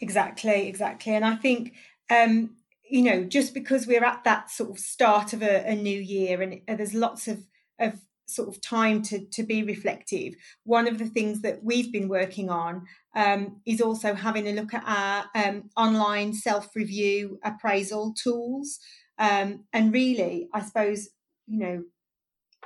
Exactly, 0.00 0.68
exactly, 0.68 1.14
and 1.14 1.24
I 1.24 1.36
think 1.36 1.74
um, 2.10 2.50
you 2.88 3.02
know, 3.02 3.24
just 3.24 3.52
because 3.52 3.86
we're 3.86 4.04
at 4.04 4.24
that 4.24 4.50
sort 4.50 4.70
of 4.70 4.78
start 4.78 5.32
of 5.32 5.42
a, 5.42 5.64
a 5.66 5.74
new 5.74 5.98
year 5.98 6.40
and, 6.40 6.60
and 6.68 6.78
there's 6.78 6.94
lots 6.94 7.26
of, 7.26 7.44
of 7.78 8.00
sort 8.26 8.48
of 8.48 8.60
time 8.60 9.02
to, 9.02 9.24
to 9.26 9.42
be 9.42 9.62
reflective, 9.62 10.34
one 10.64 10.86
of 10.88 10.98
the 10.98 11.06
things 11.06 11.42
that 11.42 11.62
we've 11.62 11.92
been 11.92 12.08
working 12.08 12.50
on 12.50 12.86
um, 13.14 13.60
is 13.64 13.80
also 13.80 14.14
having 14.14 14.46
a 14.46 14.52
look 14.52 14.74
at 14.74 14.84
our 14.86 15.24
um, 15.34 15.70
online 15.76 16.34
self 16.34 16.74
review 16.74 17.38
appraisal 17.44 18.14
tools. 18.14 18.78
Um, 19.18 19.64
and 19.72 19.92
really, 19.92 20.48
I 20.52 20.60
suppose, 20.62 21.08
you 21.46 21.58
know, 21.58 21.84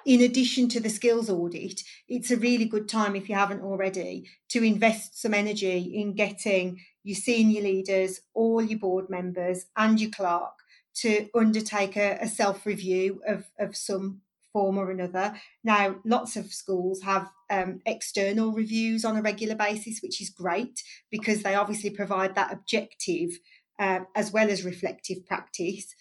in 0.04 0.22
addition 0.22 0.68
to 0.70 0.80
the 0.80 0.88
skills 0.88 1.28
audit, 1.28 1.82
it's 2.08 2.30
a 2.30 2.36
really 2.36 2.64
good 2.64 2.88
time, 2.88 3.14
if 3.14 3.28
you 3.28 3.34
haven't 3.34 3.62
already, 3.62 4.26
to 4.48 4.64
invest 4.64 5.20
some 5.20 5.34
energy 5.34 5.78
in 5.78 6.14
getting 6.14 6.80
your 7.02 7.16
senior 7.16 7.62
leaders, 7.62 8.20
all 8.34 8.62
your 8.62 8.78
board 8.78 9.10
members, 9.10 9.66
and 9.76 10.00
your 10.00 10.10
clerk 10.10 10.52
to 10.94 11.28
undertake 11.34 11.96
a, 11.96 12.18
a 12.20 12.28
self 12.28 12.66
review 12.66 13.20
of, 13.26 13.44
of 13.58 13.76
some 13.76 14.22
form 14.52 14.78
or 14.78 14.90
another. 14.90 15.34
Now, 15.64 15.96
lots 16.04 16.36
of 16.36 16.52
schools 16.52 17.02
have 17.02 17.28
um, 17.50 17.80
external 17.86 18.52
reviews 18.52 19.04
on 19.04 19.16
a 19.16 19.22
regular 19.22 19.54
basis, 19.54 20.00
which 20.02 20.20
is 20.20 20.30
great 20.30 20.82
because 21.10 21.42
they 21.42 21.54
obviously 21.54 21.90
provide 21.90 22.34
that 22.34 22.52
objective 22.52 23.30
uh, 23.78 24.00
as 24.14 24.32
well 24.32 24.50
as 24.50 24.64
reflective 24.64 25.26
practice. 25.26 25.94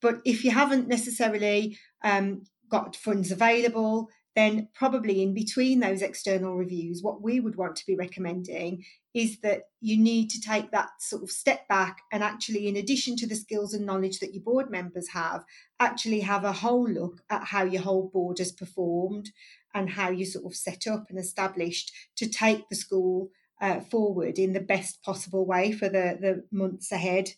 But 0.00 0.20
if 0.24 0.44
you 0.44 0.50
haven't 0.50 0.88
necessarily 0.88 1.78
um, 2.02 2.42
got 2.70 2.96
funds 2.96 3.30
available, 3.30 4.08
then 4.36 4.68
probably 4.74 5.22
in 5.22 5.32
between 5.32 5.80
those 5.80 6.02
external 6.02 6.56
reviews, 6.56 7.02
what 7.02 7.22
we 7.22 7.40
would 7.40 7.56
want 7.56 7.74
to 7.74 7.86
be 7.86 7.96
recommending 7.96 8.84
is 9.14 9.40
that 9.40 9.62
you 9.80 9.96
need 9.96 10.28
to 10.28 10.40
take 10.40 10.70
that 10.70 10.90
sort 11.00 11.22
of 11.22 11.30
step 11.30 11.66
back 11.68 12.02
and 12.12 12.22
actually, 12.22 12.68
in 12.68 12.76
addition 12.76 13.16
to 13.16 13.26
the 13.26 13.34
skills 13.34 13.72
and 13.72 13.86
knowledge 13.86 14.20
that 14.20 14.34
your 14.34 14.42
board 14.42 14.70
members 14.70 15.08
have, 15.08 15.42
actually 15.80 16.20
have 16.20 16.44
a 16.44 16.52
whole 16.52 16.86
look 16.86 17.22
at 17.30 17.44
how 17.44 17.64
your 17.64 17.80
whole 17.80 18.10
board 18.12 18.38
has 18.38 18.52
performed 18.52 19.30
and 19.74 19.88
how 19.88 20.10
you 20.10 20.26
sort 20.26 20.44
of 20.44 20.54
set 20.54 20.86
up 20.86 21.06
and 21.08 21.18
established 21.18 21.90
to 22.16 22.28
take 22.28 22.68
the 22.68 22.76
school 22.76 23.30
uh, 23.62 23.80
forward 23.80 24.38
in 24.38 24.52
the 24.52 24.60
best 24.60 25.02
possible 25.02 25.46
way 25.46 25.72
for 25.72 25.88
the, 25.88 26.18
the 26.20 26.44
months 26.50 26.92
ahead. 26.92 27.30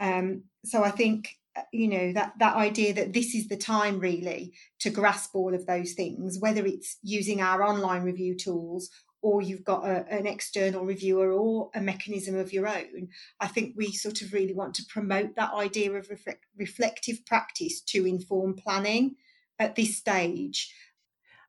Um, 0.00 0.44
so 0.64 0.82
I 0.82 0.90
think 0.90 1.36
you 1.72 1.88
know 1.88 2.12
that 2.12 2.32
that 2.38 2.56
idea 2.56 2.92
that 2.94 3.12
this 3.12 3.34
is 3.34 3.48
the 3.48 3.56
time 3.56 3.98
really 3.98 4.52
to 4.78 4.90
grasp 4.90 5.34
all 5.34 5.54
of 5.54 5.66
those 5.66 5.92
things 5.92 6.38
whether 6.38 6.64
it's 6.64 6.98
using 7.02 7.40
our 7.40 7.62
online 7.62 8.02
review 8.02 8.36
tools 8.36 8.90
or 9.22 9.42
you've 9.42 9.64
got 9.64 9.84
a, 9.84 10.06
an 10.08 10.26
external 10.26 10.84
reviewer 10.84 11.32
or 11.32 11.70
a 11.74 11.80
mechanism 11.80 12.36
of 12.36 12.52
your 12.52 12.68
own 12.68 13.08
i 13.40 13.46
think 13.46 13.74
we 13.76 13.92
sort 13.92 14.22
of 14.22 14.32
really 14.32 14.54
want 14.54 14.74
to 14.74 14.84
promote 14.88 15.34
that 15.36 15.52
idea 15.54 15.92
of 15.92 16.08
reflect, 16.08 16.44
reflective 16.56 17.24
practice 17.26 17.80
to 17.80 18.06
inform 18.06 18.54
planning 18.54 19.16
at 19.58 19.76
this 19.76 19.96
stage. 19.96 20.74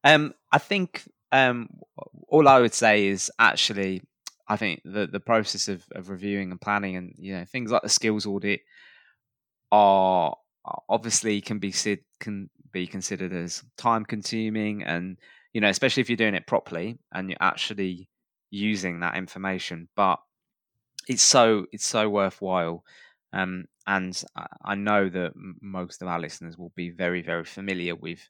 Um 0.03 0.33
i 0.51 0.57
think 0.57 1.03
um 1.31 1.69
all 2.27 2.47
i 2.47 2.59
would 2.59 2.73
say 2.73 3.07
is 3.07 3.31
actually 3.39 4.01
i 4.47 4.57
think 4.57 4.81
the 4.83 5.07
the 5.07 5.19
process 5.19 5.67
of, 5.67 5.85
of 5.93 6.09
reviewing 6.09 6.51
and 6.51 6.59
planning 6.59 6.95
and 6.95 7.13
you 7.17 7.33
know 7.33 7.45
things 7.45 7.71
like 7.71 7.83
the 7.83 7.89
skills 7.89 8.25
audit 8.25 8.61
are 9.71 10.35
obviously 10.89 11.41
can 11.41 11.59
be 11.59 11.73
can 12.19 12.49
be 12.71 12.87
considered 12.87 13.33
as 13.33 13.63
time 13.77 14.05
consuming 14.05 14.83
and 14.83 15.17
you 15.53 15.61
know 15.61 15.69
especially 15.69 16.01
if 16.01 16.09
you're 16.09 16.17
doing 16.17 16.35
it 16.35 16.47
properly 16.47 16.97
and 17.11 17.29
you're 17.29 17.37
actually 17.41 18.07
using 18.49 18.99
that 18.99 19.15
information 19.15 19.87
but 19.95 20.19
it's 21.07 21.23
so 21.23 21.65
it's 21.71 21.85
so 21.85 22.09
worthwhile 22.09 22.83
um, 23.33 23.65
and 23.87 24.23
I 24.63 24.75
know 24.75 25.07
that 25.07 25.31
most 25.35 26.01
of 26.01 26.07
our 26.09 26.19
listeners 26.19 26.57
will 26.57 26.73
be 26.75 26.89
very 26.89 27.21
very 27.21 27.45
familiar 27.45 27.95
with 27.95 28.29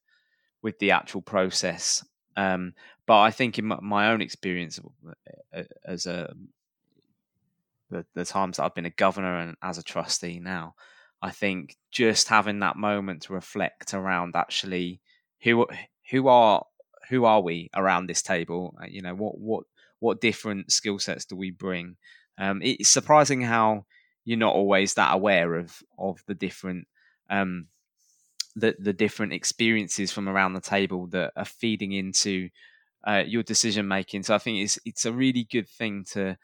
with 0.61 0.79
the 0.79 0.91
actual 0.91 1.21
process 1.21 2.05
um, 2.37 2.73
but 3.07 3.19
I 3.19 3.31
think 3.31 3.59
in 3.59 3.65
my 3.81 4.11
own 4.11 4.21
experience 4.21 4.79
uh, 5.55 5.63
as 5.85 6.05
a 6.05 6.33
the, 7.89 8.05
the 8.15 8.23
times 8.23 8.57
that 8.57 8.63
I've 8.63 8.75
been 8.75 8.85
a 8.85 8.91
governor 8.91 9.37
and 9.39 9.57
as 9.61 9.77
a 9.77 9.83
trustee 9.83 10.39
now 10.39 10.75
I 11.21 11.31
think 11.31 11.77
just 11.91 12.27
having 12.27 12.59
that 12.59 12.77
moment 12.77 13.23
to 13.23 13.33
reflect 13.33 13.93
around 13.93 14.35
actually 14.35 15.01
who 15.43 15.67
who 16.09 16.27
are 16.27 16.65
who 17.09 17.25
are 17.25 17.41
we 17.41 17.69
around 17.75 18.07
this 18.07 18.21
table? 18.21 18.75
Uh, 18.81 18.87
you 18.89 19.01
know 19.01 19.15
what 19.15 19.37
what 19.37 19.63
what 19.99 20.21
different 20.21 20.71
skill 20.71 20.99
sets 20.99 21.25
do 21.25 21.35
we 21.35 21.51
bring? 21.51 21.97
Um, 22.37 22.61
it's 22.63 22.89
surprising 22.89 23.41
how 23.41 23.85
you're 24.25 24.37
not 24.37 24.55
always 24.55 24.95
that 24.95 25.13
aware 25.13 25.55
of 25.55 25.81
of 25.97 26.23
the 26.27 26.35
different 26.35 26.87
um, 27.29 27.67
the 28.55 28.75
the 28.79 28.93
different 28.93 29.33
experiences 29.33 30.11
from 30.11 30.27
around 30.27 30.53
the 30.53 30.61
table 30.61 31.07
that 31.07 31.33
are 31.35 31.45
feeding 31.45 31.91
into 31.91 32.49
uh, 33.07 33.23
your 33.25 33.43
decision 33.43 33.87
making. 33.87 34.23
So 34.23 34.35
I 34.35 34.37
think 34.37 34.59
it's 34.63 34.79
it's 34.85 35.05
a 35.05 35.13
really 35.13 35.47
good 35.49 35.69
thing 35.69 36.05
to 36.13 36.37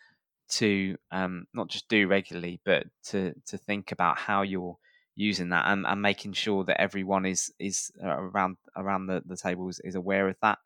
to 0.50 0.98
um, 1.12 1.46
not 1.54 1.68
just 1.68 1.88
do 1.90 2.08
regularly, 2.08 2.60
but 2.66 2.86
to 3.06 3.34
to 3.48 3.58
think 3.58 3.92
about 3.92 4.18
how 4.18 4.42
you're 4.42 4.78
using 5.18 5.50
that 5.50 5.66
and, 5.68 5.86
and 5.86 6.02
making 6.02 6.32
sure 6.32 6.64
that 6.64 6.80
everyone 6.80 7.26
is 7.26 7.52
is 7.60 7.92
uh, 8.04 8.08
around 8.08 8.56
around 8.76 9.08
the, 9.08 9.22
the 9.26 9.36
table 9.36 9.68
is, 9.68 9.80
is 9.84 9.96
aware 9.96 10.30
of 10.30 10.36
that 10.42 10.60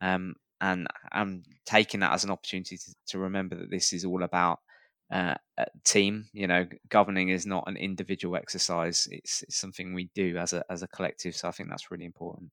um, 0.00 0.34
and 0.60 0.88
and 1.12 1.44
taking 1.64 2.00
that 2.00 2.12
as 2.12 2.24
an 2.24 2.30
opportunity 2.30 2.76
to, 2.76 2.94
to 3.06 3.18
remember 3.18 3.54
that 3.54 3.70
this 3.70 3.92
is 3.92 4.04
all 4.04 4.24
about 4.24 4.58
uh, 5.12 5.34
team 5.84 6.26
you 6.32 6.46
know 6.46 6.66
governing 6.88 7.28
is 7.28 7.46
not 7.46 7.64
an 7.68 7.76
individual 7.76 8.34
exercise 8.34 9.06
it's, 9.10 9.42
it's 9.42 9.56
something 9.56 9.94
we 9.94 10.10
do 10.14 10.36
as 10.36 10.52
a 10.52 10.64
as 10.70 10.82
a 10.82 10.88
collective 10.88 11.36
so 11.36 11.48
i 11.48 11.52
think 11.52 11.68
that's 11.68 11.90
really 11.90 12.06
important 12.06 12.50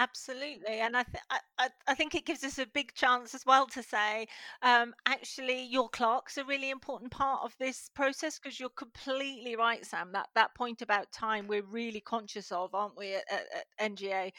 Absolutely, 0.00 0.78
and 0.78 0.96
I, 0.96 1.02
th- 1.02 1.24
I, 1.58 1.68
I 1.88 1.94
think 1.96 2.14
it 2.14 2.24
gives 2.24 2.44
us 2.44 2.60
a 2.60 2.66
big 2.66 2.94
chance 2.94 3.34
as 3.34 3.44
well 3.44 3.66
to 3.66 3.82
say, 3.82 4.28
um, 4.62 4.94
actually, 5.06 5.64
your 5.64 5.88
clerk's 5.88 6.38
a 6.38 6.44
really 6.44 6.70
important 6.70 7.10
part 7.10 7.40
of 7.42 7.52
this 7.58 7.90
process 7.96 8.38
because 8.38 8.60
you're 8.60 8.68
completely 8.68 9.56
right, 9.56 9.84
Sam. 9.84 10.12
That 10.12 10.28
that 10.36 10.54
point 10.54 10.82
about 10.82 11.10
time, 11.10 11.48
we're 11.48 11.64
really 11.64 12.00
conscious 12.00 12.52
of, 12.52 12.76
aren't 12.76 12.96
we, 12.96 13.14
at, 13.16 13.24
at, 13.28 13.46
at 13.80 13.92
NGA, 13.96 14.30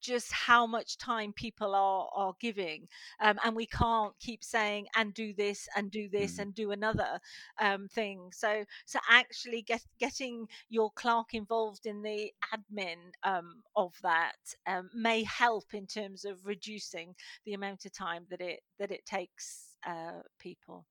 just 0.00 0.32
how 0.32 0.68
much 0.68 0.98
time 0.98 1.32
people 1.32 1.74
are 1.74 2.08
are 2.14 2.34
giving, 2.40 2.86
um, 3.20 3.40
and 3.44 3.56
we 3.56 3.66
can't 3.66 4.14
keep 4.20 4.44
saying 4.44 4.86
and 4.94 5.12
do 5.14 5.34
this 5.34 5.68
and 5.76 5.90
do 5.90 6.08
this 6.08 6.36
mm. 6.36 6.42
and 6.42 6.54
do 6.54 6.70
another 6.70 7.18
um, 7.60 7.88
thing. 7.88 8.30
So 8.32 8.64
so 8.86 9.00
actually, 9.10 9.62
get, 9.62 9.82
getting 9.98 10.46
your 10.70 10.92
clerk 10.92 11.34
involved 11.34 11.86
in 11.86 12.02
the 12.02 12.32
admin 12.54 12.98
um, 13.24 13.64
of 13.74 13.94
that 14.04 14.36
um, 14.68 14.88
may 15.08 15.24
help 15.24 15.72
in 15.72 15.86
terms 15.86 16.24
of 16.24 16.44
reducing 16.44 17.14
the 17.46 17.54
amount 17.54 17.86
of 17.86 17.92
time 17.92 18.26
that 18.30 18.40
it 18.40 18.60
that 18.78 18.90
it 18.90 19.04
takes 19.06 19.76
uh, 19.86 20.20
people. 20.38 20.84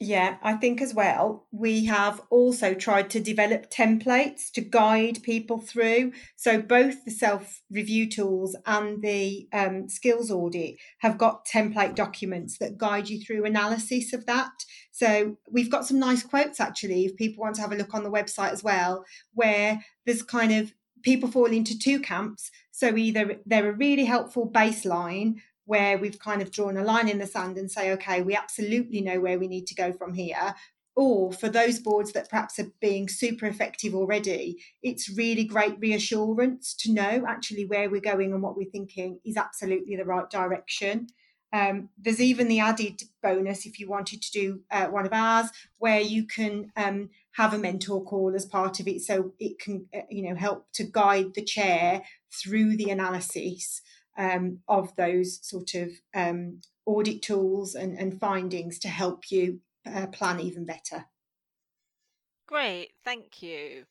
Yeah, 0.00 0.36
I 0.42 0.54
think 0.54 0.82
as 0.82 0.92
well, 0.92 1.46
we 1.52 1.84
have 1.84 2.20
also 2.28 2.74
tried 2.74 3.08
to 3.10 3.20
develop 3.20 3.70
templates 3.70 4.50
to 4.54 4.60
guide 4.60 5.22
people 5.22 5.58
through. 5.60 6.12
So, 6.36 6.60
both 6.60 7.04
the 7.04 7.10
self 7.10 7.62
review 7.70 8.10
tools 8.10 8.56
and 8.66 9.02
the 9.02 9.48
um, 9.52 9.88
skills 9.88 10.30
audit 10.30 10.74
have 10.98 11.16
got 11.16 11.46
template 11.46 11.94
documents 11.94 12.58
that 12.58 12.76
guide 12.76 13.08
you 13.08 13.18
through 13.20 13.44
analysis 13.44 14.12
of 14.12 14.26
that. 14.26 14.52
So, 14.90 15.38
we've 15.50 15.70
got 15.70 15.86
some 15.86 16.00
nice 16.00 16.24
quotes 16.24 16.60
actually, 16.60 17.06
if 17.06 17.16
people 17.16 17.42
want 17.42 17.54
to 17.56 17.62
have 17.62 17.72
a 17.72 17.76
look 17.76 17.94
on 17.94 18.04
the 18.04 18.16
website 18.18 18.52
as 18.52 18.64
well, 18.64 19.04
where 19.32 19.80
there's 20.04 20.22
kind 20.22 20.52
of 20.52 20.74
people 21.02 21.30
fall 21.30 21.46
into 21.46 21.78
two 21.78 22.00
camps. 22.00 22.50
So 22.76 22.96
either 22.96 23.38
they're 23.46 23.70
a 23.70 23.72
really 23.72 24.04
helpful 24.04 24.50
baseline 24.50 25.36
where 25.64 25.96
we've 25.96 26.18
kind 26.18 26.42
of 26.42 26.50
drawn 26.50 26.76
a 26.76 26.82
line 26.82 27.08
in 27.08 27.20
the 27.20 27.26
sand 27.26 27.56
and 27.56 27.70
say, 27.70 27.92
okay, 27.92 28.20
we 28.20 28.34
absolutely 28.34 29.00
know 29.00 29.20
where 29.20 29.38
we 29.38 29.46
need 29.46 29.68
to 29.68 29.76
go 29.76 29.92
from 29.92 30.14
here. 30.14 30.56
Or 30.96 31.32
for 31.32 31.48
those 31.48 31.78
boards 31.78 32.10
that 32.14 32.28
perhaps 32.28 32.58
are 32.58 32.72
being 32.80 33.08
super 33.08 33.46
effective 33.46 33.94
already, 33.94 34.58
it's 34.82 35.08
really 35.08 35.44
great 35.44 35.78
reassurance 35.78 36.74
to 36.80 36.92
know 36.92 37.24
actually 37.28 37.64
where 37.64 37.88
we're 37.88 38.00
going 38.00 38.32
and 38.32 38.42
what 38.42 38.56
we're 38.56 38.68
thinking 38.68 39.20
is 39.24 39.36
absolutely 39.36 39.94
the 39.94 40.04
right 40.04 40.28
direction. 40.28 41.06
Um, 41.52 41.90
there's 41.96 42.20
even 42.20 42.48
the 42.48 42.58
added 42.58 43.04
bonus 43.22 43.66
if 43.66 43.78
you 43.78 43.88
wanted 43.88 44.20
to 44.20 44.32
do 44.32 44.62
uh, 44.72 44.86
one 44.86 45.06
of 45.06 45.12
ours, 45.12 45.46
where 45.78 46.00
you 46.00 46.26
can 46.26 46.72
um, 46.76 47.10
have 47.34 47.52
a 47.52 47.58
mentor 47.58 48.02
call 48.04 48.34
as 48.34 48.46
part 48.46 48.80
of 48.80 48.88
it, 48.88 49.02
so 49.02 49.32
it 49.38 49.58
can 49.58 49.86
uh, 49.94 50.00
you 50.10 50.28
know 50.28 50.36
help 50.36 50.66
to 50.74 50.84
guide 50.84 51.34
the 51.34 51.44
chair 51.44 52.02
through 52.32 52.76
the 52.76 52.90
analysis 52.90 53.82
um, 54.16 54.60
of 54.68 54.94
those 54.96 55.38
sort 55.46 55.74
of 55.74 55.90
um, 56.14 56.60
audit 56.86 57.22
tools 57.22 57.74
and, 57.74 57.98
and, 57.98 58.20
findings 58.20 58.78
to 58.78 58.88
help 58.88 59.30
you 59.30 59.60
uh, 59.86 60.06
plan 60.08 60.38
even 60.38 60.64
better. 60.64 61.06
Great, 62.46 62.90
thank 63.04 63.42
you. 63.42 63.84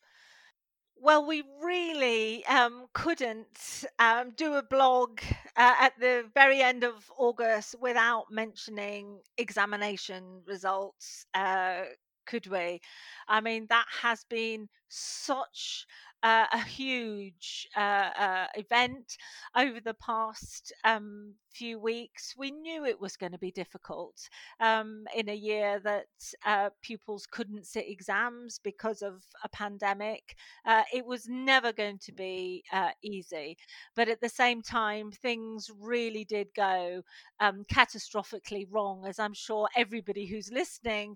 Well, 0.95 1.25
we 1.25 1.43
really 1.62 2.45
um, 2.45 2.86
couldn't 2.93 3.84
um, 3.99 4.32
do 4.38 4.53
a 4.53 4.63
blog 4.63 5.19
uh, 5.58 5.73
at 5.82 5.99
the 5.99 6.23
very 6.34 6.62
end 6.62 6.86
of 6.86 7.12
August 7.17 7.75
without 7.82 8.32
mentioning 8.32 9.19
examination 9.38 10.41
results, 10.47 11.25
uh, 11.34 11.82
could 12.25 12.47
we? 12.47 12.81
I 13.27 13.41
mean, 13.41 13.67
that 13.69 13.86
has 14.01 14.23
been 14.25 14.69
such 14.89 15.86
uh, 16.21 16.47
a 16.51 16.59
huge 16.63 17.67
uh, 17.75 17.79
uh, 17.79 18.47
event 18.55 19.17
over 19.55 19.79
the 19.79 19.93
past 19.95 20.71
um, 20.83 21.36
few 21.54 21.80
weeks. 21.80 22.34
We 22.38 22.52
knew 22.52 22.86
it 22.86 23.00
was 23.00 23.18
going 23.18 23.32
to 23.34 23.38
be 23.38 23.52
difficult 23.52 24.16
um, 24.60 25.06
in 25.16 25.30
a 25.30 25.36
year 25.36 25.80
that 25.84 26.06
uh, 26.46 26.70
pupils 26.82 27.26
couldn't 27.26 27.66
sit 27.68 27.86
exams 27.88 28.60
because 28.63 29.02
of 29.02 29.24
a 29.44 29.50
pandemic. 29.50 30.36
Uh, 30.66 30.84
it 30.94 31.06
was 31.06 31.28
never 31.28 31.72
going 31.74 32.00
to 32.00 32.12
be 32.12 32.63
uh, 32.72 32.92
easy. 33.04 33.58
But 33.96 34.10
at 34.10 34.22
the 34.22 34.30
same 34.30 34.62
time, 34.62 35.12
things 35.12 35.70
really 35.80 36.26
did 36.26 36.48
go 36.56 37.02
um, 37.39 37.66
catastrophically 37.72 38.68
wrong, 38.70 39.06
as 39.08 39.20
I'm 39.20 39.34
sure 39.34 39.68
everybody 39.76 40.26
who's 40.26 40.52
listening 40.52 41.16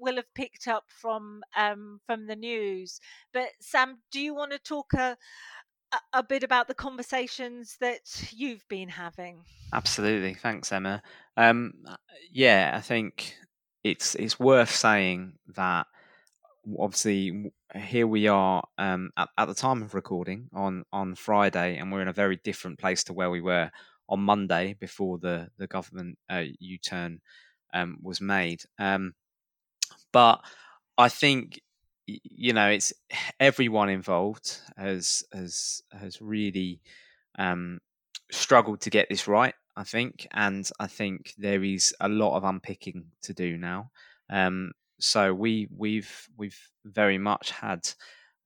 will 0.00 0.16
have 0.16 0.32
picked 0.34 0.68
up 0.68 0.84
from 0.88 1.42
um, 1.56 2.00
from 2.06 2.26
the 2.26 2.36
news. 2.36 3.00
But 3.32 3.48
Sam, 3.60 3.98
do 4.10 4.20
you 4.20 4.34
want 4.34 4.52
to 4.52 4.58
talk 4.58 4.92
a, 4.94 5.16
a 6.12 6.22
bit 6.22 6.42
about 6.42 6.68
the 6.68 6.74
conversations 6.74 7.76
that 7.80 8.00
you've 8.30 8.66
been 8.68 8.88
having? 8.88 9.44
Absolutely, 9.72 10.34
thanks, 10.34 10.72
Emma. 10.72 11.02
Um, 11.36 11.74
uh, 11.86 11.96
yeah, 12.30 12.72
I 12.74 12.80
think 12.80 13.36
it's 13.82 14.14
it's 14.14 14.38
worth 14.38 14.70
saying 14.70 15.34
that 15.56 15.86
obviously 16.78 17.52
here 17.74 18.06
we 18.06 18.28
are 18.28 18.62
um, 18.78 19.10
at, 19.16 19.28
at 19.36 19.46
the 19.46 19.54
time 19.54 19.82
of 19.82 19.94
recording 19.94 20.48
on 20.52 20.84
on 20.92 21.14
Friday, 21.14 21.76
and 21.76 21.92
we're 21.92 22.02
in 22.02 22.08
a 22.08 22.12
very 22.12 22.40
different 22.44 22.78
place 22.78 23.04
to 23.04 23.12
where 23.12 23.30
we 23.30 23.40
were 23.40 23.70
on 24.08 24.20
Monday 24.20 24.76
before 24.80 25.18
the 25.18 25.48
the 25.58 25.66
government 25.66 26.18
uh, 26.30 26.44
U 26.58 26.78
turn 26.78 27.20
um, 27.72 27.98
was 28.02 28.20
made. 28.20 28.62
Um, 28.78 29.14
but 30.12 30.40
I 30.96 31.08
think 31.08 31.60
you 32.06 32.52
know 32.52 32.68
it's 32.68 32.92
everyone 33.40 33.88
involved 33.88 34.60
has 34.76 35.24
has 35.32 35.82
has 35.92 36.20
really 36.20 36.80
um, 37.38 37.80
struggled 38.30 38.80
to 38.80 38.90
get 38.90 39.08
this 39.08 39.26
right 39.26 39.54
i 39.76 39.84
think 39.84 40.26
and 40.32 40.70
i 40.78 40.86
think 40.86 41.34
there 41.36 41.64
is 41.64 41.94
a 42.00 42.08
lot 42.08 42.36
of 42.36 42.44
unpicking 42.44 43.06
to 43.22 43.34
do 43.34 43.56
now. 43.56 43.90
Um, 44.30 44.72
so 45.00 45.34
we 45.34 45.68
we've 45.76 46.28
we've 46.36 46.58
very 46.84 47.18
much 47.18 47.50
had 47.50 47.88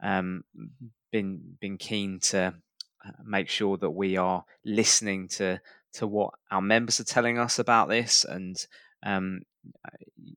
um, 0.03 0.43
been 1.13 1.57
been 1.61 1.79
keen 1.79 2.21
to 2.21 2.55
uh, 3.05 3.11
make 3.25 3.49
sure 3.49 3.77
that 3.77 3.91
we 3.91 4.17
are 4.17 4.45
listening 4.65 5.29
to 5.29 5.61
to 5.95 6.07
what 6.07 6.35
our 6.51 6.63
members 6.63 7.01
are 7.01 7.05
telling 7.05 7.39
us 7.39 7.59
about 7.59 7.89
this 7.89 8.25
and 8.25 8.67
um, 9.05 9.43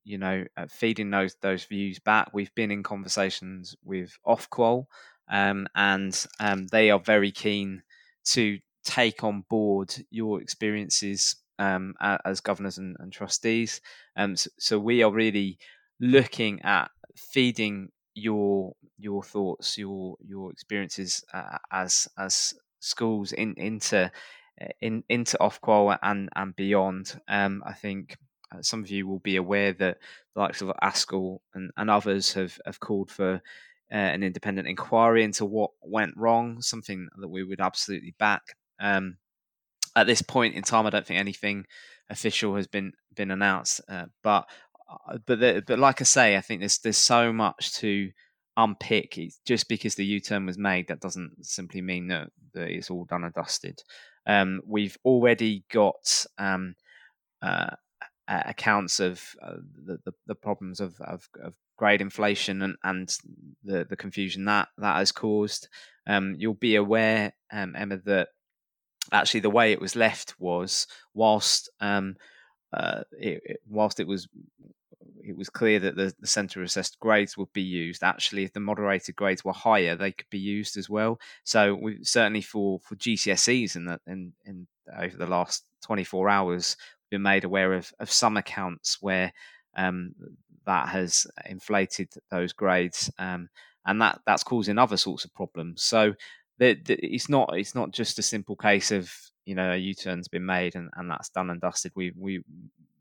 you 0.03 0.17
know, 0.17 0.45
uh, 0.57 0.67
feeding 0.69 1.09
those 1.09 1.35
those 1.41 1.63
views 1.65 1.99
back. 1.99 2.29
We've 2.33 2.53
been 2.55 2.71
in 2.71 2.83
conversations 2.83 3.75
with 3.83 4.17
Ofqual, 4.25 4.85
um, 5.29 5.67
and 5.75 6.25
um, 6.39 6.67
they 6.67 6.91
are 6.91 6.99
very 6.99 7.31
keen 7.31 7.83
to 8.25 8.59
take 8.83 9.23
on 9.23 9.43
board 9.49 9.93
your 10.09 10.41
experiences 10.41 11.35
um, 11.59 11.93
as 12.25 12.41
governors 12.41 12.77
and, 12.77 12.95
and 12.99 13.13
trustees. 13.13 13.81
Um, 14.15 14.35
so, 14.35 14.49
so, 14.59 14.79
we 14.79 15.03
are 15.03 15.11
really 15.11 15.57
looking 15.99 16.61
at 16.63 16.89
feeding 17.15 17.89
your 18.15 18.73
your 18.97 19.23
thoughts, 19.23 19.77
your 19.77 20.17
your 20.25 20.51
experiences 20.51 21.23
uh, 21.33 21.57
as 21.71 22.07
as 22.17 22.53
schools 22.79 23.31
in 23.31 23.53
into 23.57 24.11
uh, 24.61 24.65
in 24.81 25.03
into 25.09 25.37
Ofqual 25.39 25.97
and 26.01 26.29
and 26.35 26.55
beyond. 26.55 27.19
Um, 27.27 27.63
I 27.65 27.73
think 27.73 28.13
uh, 28.13 28.15
some 28.61 28.83
of 28.83 28.89
you 28.89 29.07
will 29.07 29.19
be 29.19 29.37
aware 29.37 29.73
that 29.73 29.97
the 30.33 30.39
likes 30.39 30.61
of 30.61 30.71
ASCL 30.83 31.39
and, 31.53 31.71
and 31.77 31.89
others 31.89 32.33
have, 32.33 32.59
have 32.65 32.79
called 32.79 33.09
for 33.09 33.41
uh, 33.91 33.95
an 33.95 34.23
independent 34.23 34.67
inquiry 34.67 35.23
into 35.23 35.45
what 35.45 35.71
went 35.81 36.15
wrong, 36.17 36.61
something 36.61 37.07
that 37.17 37.27
we 37.27 37.43
would 37.43 37.61
absolutely 37.61 38.15
back. 38.17 38.41
Um, 38.79 39.17
at 39.95 40.07
this 40.07 40.21
point 40.21 40.55
in 40.55 40.63
time, 40.63 40.85
I 40.85 40.89
don't 40.89 41.05
think 41.05 41.19
anything 41.19 41.65
official 42.09 42.55
has 42.55 42.67
been 42.67 42.93
been 43.15 43.31
announced, 43.31 43.81
uh, 43.89 44.05
but 44.23 44.47
uh, 44.89 45.17
but 45.25 45.39
the, 45.39 45.63
but 45.65 45.79
like 45.79 46.01
I 46.01 46.05
say, 46.05 46.37
I 46.37 46.41
think 46.41 46.61
there's 46.61 46.79
there's 46.79 46.97
so 46.97 47.33
much 47.33 47.73
to 47.75 48.11
unpick. 48.57 49.17
It's 49.17 49.39
just 49.45 49.67
because 49.67 49.95
the 49.95 50.05
U-turn 50.05 50.45
was 50.45 50.57
made, 50.57 50.87
that 50.87 50.99
doesn't 50.99 51.45
simply 51.45 51.81
mean 51.81 52.07
that, 52.07 52.29
that 52.53 52.69
it's 52.69 52.89
all 52.89 53.05
done 53.05 53.23
and 53.23 53.33
dusted. 53.33 53.81
Um, 54.25 54.61
we've 54.65 54.97
already 55.03 55.63
got 55.71 56.25
um, 56.37 56.75
uh, 57.41 57.75
uh, 58.27 58.43
accounts 58.45 58.99
of 58.99 59.23
uh, 59.41 59.55
the, 59.85 59.99
the, 60.05 60.13
the 60.27 60.35
problems 60.35 60.79
of, 60.79 60.99
of, 61.01 61.27
of 61.43 61.55
grade 61.77 62.01
inflation 62.01 62.61
and, 62.61 62.75
and 62.83 63.17
the 63.63 63.85
the 63.89 63.95
confusion 63.95 64.45
that 64.45 64.69
that 64.77 64.97
has 64.97 65.11
caused. 65.11 65.67
Um, 66.07 66.35
you'll 66.37 66.53
be 66.53 66.75
aware, 66.75 67.33
um, 67.51 67.75
Emma, 67.75 67.97
that 68.05 68.29
actually 69.11 69.39
the 69.41 69.49
way 69.49 69.71
it 69.71 69.81
was 69.81 69.95
left 69.95 70.35
was 70.39 70.87
whilst 71.13 71.69
um, 71.79 72.15
uh, 72.73 73.01
it, 73.11 73.59
whilst 73.67 73.99
it 73.99 74.07
was 74.07 74.27
it 75.23 75.35
was 75.35 75.49
clear 75.49 75.79
that 75.79 75.95
the, 75.95 76.13
the 76.19 76.27
centre 76.27 76.63
assessed 76.63 76.99
grades 76.99 77.37
would 77.37 77.51
be 77.53 77.61
used. 77.61 78.03
Actually, 78.03 78.43
if 78.43 78.53
the 78.53 78.59
moderated 78.59 79.15
grades 79.15 79.43
were 79.43 79.53
higher, 79.53 79.95
they 79.95 80.11
could 80.11 80.29
be 80.29 80.39
used 80.39 80.77
as 80.77 80.89
well. 80.89 81.19
So 81.43 81.75
we 81.75 82.03
certainly 82.03 82.41
for 82.41 82.79
for 82.79 82.95
GCSEs 82.95 83.75
in 83.75 83.85
the, 83.85 83.99
in, 84.07 84.33
in 84.45 84.67
over 84.97 85.17
the 85.17 85.27
last 85.27 85.65
24 85.83 86.29
hours, 86.29 86.77
been 87.11 87.21
made 87.21 87.43
aware 87.43 87.73
of, 87.73 87.93
of 87.99 88.11
some 88.11 88.37
accounts 88.37 88.97
where 89.01 89.31
um, 89.77 90.15
that 90.65 90.89
has 90.89 91.27
inflated 91.45 92.09
those 92.31 92.53
grades, 92.53 93.11
um, 93.19 93.49
and 93.85 94.01
that 94.01 94.21
that's 94.25 94.43
causing 94.43 94.77
other 94.77 94.97
sorts 94.97 95.25
of 95.25 95.33
problems. 95.33 95.83
So 95.83 96.13
that 96.57 96.77
it's 96.87 97.29
not 97.29 97.55
it's 97.57 97.75
not 97.75 97.91
just 97.91 98.19
a 98.19 98.23
simple 98.23 98.55
case 98.55 98.91
of 98.91 99.11
you 99.45 99.55
know 99.55 99.71
a 99.71 99.77
U-turn's 99.77 100.27
been 100.27 100.45
made 100.45 100.75
and, 100.75 100.89
and 100.95 101.09
that's 101.09 101.29
done 101.29 101.49
and 101.49 101.61
dusted. 101.61 101.91
We 101.95 102.13
we 102.17 102.43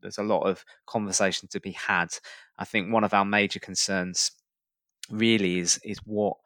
there's 0.01 0.17
a 0.17 0.23
lot 0.23 0.41
of 0.41 0.65
conversation 0.87 1.47
to 1.49 1.59
be 1.59 1.71
had. 1.71 2.09
I 2.57 2.65
think 2.65 2.91
one 2.91 3.03
of 3.03 3.13
our 3.13 3.25
major 3.25 3.59
concerns 3.59 4.31
really 5.09 5.59
is 5.59 5.79
is 5.83 5.99
what 5.99 6.37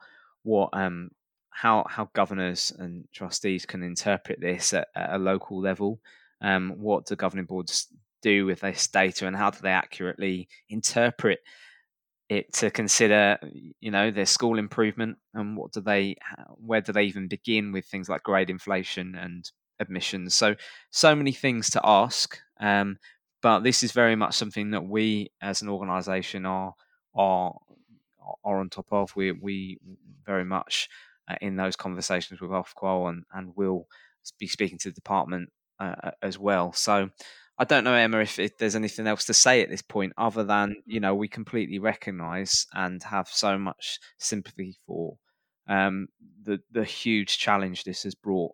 what 0.43 0.69
um 0.73 1.09
how 1.51 1.85
how 1.89 2.09
governors 2.13 2.73
and 2.77 3.07
trustees 3.13 3.65
can 3.65 3.81
interpret 3.81 4.41
this 4.41 4.73
at, 4.73 4.89
at 4.95 5.15
a 5.15 5.17
local 5.17 5.61
level. 5.61 5.99
Um, 6.41 6.73
what 6.77 7.05
do 7.05 7.15
governing 7.15 7.45
boards 7.45 7.87
do 8.21 8.45
with 8.45 8.61
this 8.61 8.87
data, 8.87 9.27
and 9.27 9.35
how 9.35 9.49
do 9.49 9.59
they 9.61 9.69
accurately 9.69 10.47
interpret 10.69 11.39
it 12.27 12.51
to 12.53 12.71
consider, 12.71 13.37
you 13.79 13.91
know, 13.91 14.11
their 14.11 14.25
school 14.25 14.57
improvement, 14.57 15.17
and 15.33 15.55
what 15.55 15.71
do 15.71 15.81
they, 15.81 16.15
where 16.55 16.81
do 16.81 16.91
they 16.91 17.03
even 17.03 17.27
begin 17.27 17.71
with 17.71 17.85
things 17.85 18.09
like 18.09 18.23
grade 18.23 18.49
inflation 18.49 19.15
and 19.15 19.51
admissions? 19.79 20.33
So, 20.33 20.55
so 20.89 21.15
many 21.15 21.31
things 21.31 21.69
to 21.71 21.81
ask. 21.83 22.39
Um, 22.59 22.97
but 23.41 23.59
this 23.59 23.83
is 23.83 23.91
very 23.91 24.15
much 24.15 24.33
something 24.33 24.71
that 24.71 24.85
we, 24.87 25.29
as 25.41 25.61
an 25.61 25.69
organisation, 25.69 26.45
are 26.47 26.73
are 27.13 27.53
are 28.43 28.59
on 28.59 28.69
top 28.69 28.87
of. 28.91 29.15
We 29.15 29.31
we 29.33 29.77
very 30.25 30.45
much 30.45 30.89
uh, 31.29 31.35
in 31.41 31.55
those 31.55 31.75
conversations 31.75 32.41
with 32.41 32.49
Ofqual 32.49 33.09
and 33.09 33.23
and 33.33 33.55
will 33.55 33.87
be 34.39 34.47
speaking 34.47 34.79
to 34.79 34.89
the 34.89 34.95
department 34.95 35.49
uh, 35.79 36.11
as 36.21 36.37
well. 36.37 36.73
So 36.73 37.09
I 37.57 37.63
don't 37.63 37.83
know, 37.85 37.93
Emma, 37.93 38.19
if, 38.19 38.37
if, 38.37 38.57
there's 38.57 38.75
anything 38.75 39.07
else 39.07 39.25
to 39.25 39.33
say 39.33 39.61
at 39.61 39.69
this 39.69 39.81
point 39.81 40.13
other 40.17 40.43
than 40.43 40.75
you 40.85 40.99
know 40.99 41.15
we 41.15 41.27
completely 41.27 41.79
recognise 41.79 42.67
and 42.73 43.01
have 43.03 43.27
so 43.29 43.57
much 43.57 43.99
sympathy 44.17 44.77
for 44.85 45.17
um, 45.67 46.07
the 46.43 46.59
the 46.71 46.83
huge 46.83 47.37
challenge 47.37 47.83
this 47.83 48.03
has 48.03 48.15
brought 48.15 48.53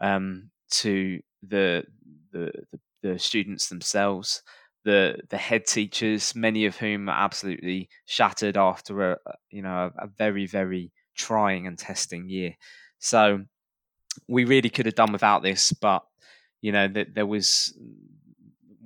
um, 0.00 0.50
to 0.70 1.20
the, 1.42 1.84
the, 2.32 2.52
the 2.72 2.78
the 3.02 3.18
students 3.18 3.68
themselves, 3.68 4.42
the 4.84 5.16
the 5.28 5.36
head 5.36 5.66
teachers, 5.66 6.34
many 6.34 6.66
of 6.66 6.76
whom 6.76 7.08
are 7.08 7.24
absolutely 7.24 7.88
shattered 8.04 8.56
after 8.56 9.12
a 9.12 9.18
you 9.50 9.62
know 9.62 9.90
a, 9.98 10.04
a 10.04 10.06
very 10.06 10.46
very 10.46 10.92
trying 11.16 11.66
and 11.66 11.78
testing 11.78 12.28
year. 12.28 12.54
So 12.98 13.44
we 14.28 14.44
really 14.44 14.70
could 14.70 14.86
have 14.86 14.94
done 14.94 15.12
without 15.12 15.42
this, 15.42 15.72
but 15.72 16.02
you 16.60 16.72
know 16.72 16.88
that 16.88 17.14
there 17.14 17.26
was 17.26 17.74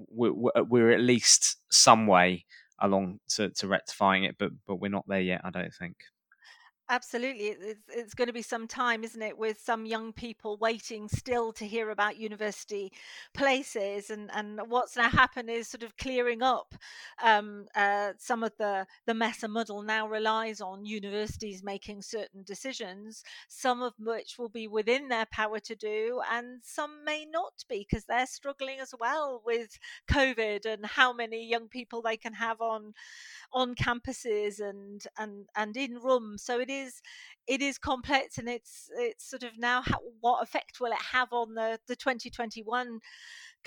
we're, 0.09 0.33
uh, 0.57 0.65
we're 0.69 0.91
at 0.91 1.01
least 1.01 1.57
some 1.71 2.07
way 2.07 2.45
along 2.81 3.21
to, 3.29 3.51
to 3.51 3.67
rectifying 3.67 4.25
it, 4.25 4.37
but 4.39 4.51
but 4.67 4.77
we're 4.77 4.89
not 4.91 5.07
there 5.09 5.21
yet. 5.21 5.41
I 5.45 5.51
don't 5.51 5.73
think. 5.73 5.97
Absolutely. 6.93 7.45
It's, 7.51 7.81
it's 7.89 8.15
going 8.15 8.27
to 8.27 8.33
be 8.33 8.43
some 8.43 8.67
time, 8.67 9.05
isn't 9.05 9.23
it, 9.23 9.39
with 9.39 9.61
some 9.61 9.87
young 9.87 10.13
people 10.13 10.57
waiting 10.61 11.09
still 11.09 11.53
to 11.53 11.65
hear 11.65 11.91
about 11.91 12.17
university 12.19 12.93
places. 13.33 14.11
And, 14.11 14.29
and 14.35 14.61
what's 14.67 14.97
now 14.97 15.09
happened 15.09 15.51
is 15.51 15.69
sort 15.69 15.85
of 15.85 15.97
clearing 15.97 16.43
up 16.43 16.75
um, 17.23 17.67
uh, 17.77 18.15
some 18.19 18.43
of 18.43 18.57
the, 18.59 18.87
the 19.07 19.15
mess 19.15 19.45
and 19.45 19.53
muddle 19.53 19.83
now 19.83 20.09
relies 20.09 20.61
on 20.61 20.85
universities 20.85 21.63
making 21.63 22.03
certain 22.03 22.43
decisions, 22.43 23.23
some 23.47 23.83
of 23.83 23.95
which 24.01 24.35
will 24.37 24.49
be 24.49 24.67
within 24.67 25.07
their 25.09 25.27
power 25.31 25.61
to 25.61 25.77
do, 25.77 26.21
and 26.33 26.59
some 26.65 27.05
may 27.05 27.25
not 27.25 27.53
be 27.69 27.87
because 27.89 28.05
they're 28.07 28.27
struggling 28.27 28.81
as 28.81 28.93
well 28.99 29.41
with 29.47 29.79
COVID 30.11 30.67
and 30.67 30.85
how 30.85 31.13
many 31.13 31.49
young 31.49 31.69
people 31.69 32.03
they 32.03 32.17
can 32.17 32.33
have 32.33 32.61
on 32.61 32.95
on 33.53 33.75
campuses 33.75 34.61
and 34.61 35.03
and 35.19 35.47
and 35.57 35.77
in 35.77 35.95
rooms 35.97 36.43
so 36.43 36.59
it 36.61 36.71
is 36.71 36.80
it 37.47 37.63
is 37.63 37.79
complex 37.79 38.39
and 38.39 38.49
it's 38.49 38.89
it's 38.97 39.29
sort 39.29 39.43
of 39.43 39.51
now 39.59 39.83
how, 39.83 39.99
what 40.21 40.43
effect 40.43 40.81
will 40.81 40.93
it 40.93 41.03
have 41.13 41.33
on 41.33 41.55
the 41.55 41.79
the 41.89 41.97
2021 41.97 43.01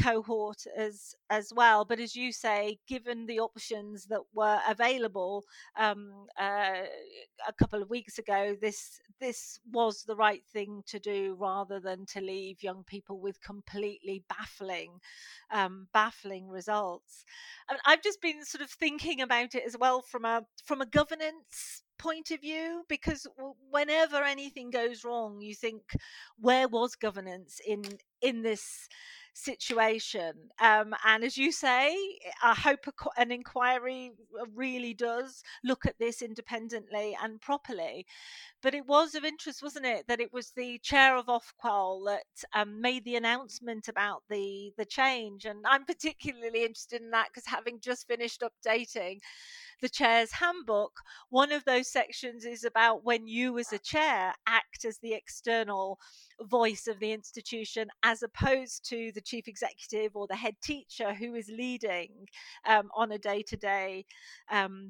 cohort 0.02 0.66
as 0.78 1.16
as 1.30 1.52
well? 1.56 1.86
But 1.86 2.00
as 2.00 2.16
you 2.16 2.32
say 2.32 2.80
given 2.88 3.26
the 3.26 3.40
options 3.40 4.06
that 4.06 4.22
were 4.34 4.60
available 4.68 5.44
um, 5.78 6.28
uh, 6.40 6.84
a 7.48 7.54
couple 7.58 7.82
of 7.82 7.90
weeks 7.90 8.18
ago 8.20 8.56
this 8.62 9.02
this 9.20 9.60
was 9.72 10.04
the 10.04 10.16
right 10.16 10.44
thing 10.52 10.84
to 10.88 11.00
do 11.00 11.36
rather 11.40 11.80
than 11.80 12.06
to 12.06 12.22
leave 12.22 12.64
young 12.64 12.84
people 12.84 13.20
with 13.20 13.42
completely 13.42 14.24
baffling 14.30 15.00
um, 15.52 15.88
baffling 15.94 16.48
results. 16.48 17.26
I 17.70 17.74
mean, 17.74 17.80
I've 17.86 18.02
just 18.02 18.22
been 18.22 18.44
sort 18.46 18.62
of 18.62 18.70
thinking 18.70 19.22
about 19.22 19.56
it 19.56 19.64
as 19.66 19.78
well 19.78 20.02
from 20.02 20.26
a 20.26 20.46
from 20.64 20.82
a 20.82 20.86
governance 20.86 21.84
point 21.98 22.32
of 22.32 22.42
view 22.42 22.84
because 22.90 23.28
whenever 23.70 24.24
anything 24.24 24.70
goes 24.70 25.04
wrong 25.04 25.42
you 25.42 25.56
think 25.56 25.82
where 26.40 26.68
was 26.68 26.96
governance 26.96 27.60
in 27.66 27.84
in 28.22 28.42
this 28.42 28.88
situation. 29.34 30.34
Um, 30.60 30.94
and 31.06 31.24
as 31.24 31.38
you 31.38 31.52
say, 31.52 31.96
I 32.42 32.54
hope 32.54 32.86
an 33.18 33.32
inquiry 33.32 34.12
really 34.56 34.94
does 34.94 35.44
look 35.64 35.86
at 35.86 35.98
this 36.00 36.22
independently 36.22 37.18
and 37.22 37.42
properly. 37.42 38.06
But 38.62 38.76
it 38.76 38.86
was 38.88 39.16
of 39.16 39.26
interest, 39.26 39.62
wasn't 39.62 39.86
it, 39.86 40.08
that 40.08 40.22
it 40.22 40.32
was 40.32 40.52
the 40.52 40.80
chair 40.80 41.18
of 41.18 41.26
Ofqual 41.26 42.06
that 42.06 42.24
um, 42.54 42.80
made 42.80 43.04
the 43.06 43.16
announcement 43.16 43.88
about 43.88 44.24
the 44.30 44.72
the 44.78 44.86
change. 44.86 45.46
And 45.46 45.66
I'm 45.66 45.86
particularly 45.86 46.64
interested 46.64 47.02
in 47.02 47.10
that 47.12 47.28
because 47.28 47.46
having 47.46 47.80
just 47.80 48.08
finished 48.08 48.44
updating 48.44 49.20
the 49.84 49.90
chair's 49.90 50.32
handbook, 50.32 51.02
one 51.30 51.52
of 51.52 51.66
those 51.66 51.90
sections 51.90 52.46
is 52.46 52.64
about 52.64 53.04
when 53.04 53.28
you, 53.28 53.60
as 53.60 53.74
a 53.74 53.78
chair, 53.78 54.34
act 54.48 54.86
as 54.86 54.98
the 55.00 55.14
external 55.14 56.00
voice 56.44 56.88
of 56.88 57.00
the 57.00 57.12
institution 57.12 57.88
as 58.04 58.24
opposed 58.24 58.88
to 58.90 59.12
the 59.14 59.22
chief 59.22 59.48
executive 59.48 60.16
or 60.16 60.28
the 60.28 60.36
head 60.36 60.56
teacher 60.62 61.14
who 61.14 61.36
is 61.36 61.50
leading 61.50 62.28
um, 62.68 62.90
on 62.96 63.12
a 63.12 63.18
day 63.18 63.42
to 63.44 63.58
day 63.58 64.06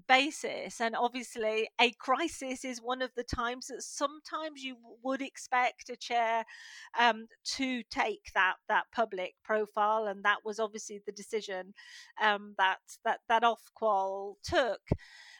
basis. 0.08 0.82
And 0.82 0.96
obviously, 0.96 1.70
a 1.80 1.92
crisis 1.92 2.66
is 2.66 2.80
one 2.82 3.02
of 3.02 3.12
the 3.16 3.24
times 3.24 3.68
that 3.68 3.84
sometimes 3.84 4.63
you 4.63 4.76
would 5.04 5.22
expect 5.22 5.89
a 5.89 5.96
chair 5.96 6.46
um, 7.00 7.28
to 7.56 7.84
take 7.89 8.32
that, 8.36 8.56
that 8.68 8.86
public 8.94 9.36
profile. 9.44 10.08
And 10.08 10.24
that 10.24 10.39
was 10.44 10.60
obviously 10.60 11.02
the 11.06 11.12
decision 11.12 11.74
um, 12.22 12.56
that, 12.58 12.80
that, 13.06 13.20
that 13.30 13.44
Ofqual 13.44 14.36
took 14.44 14.82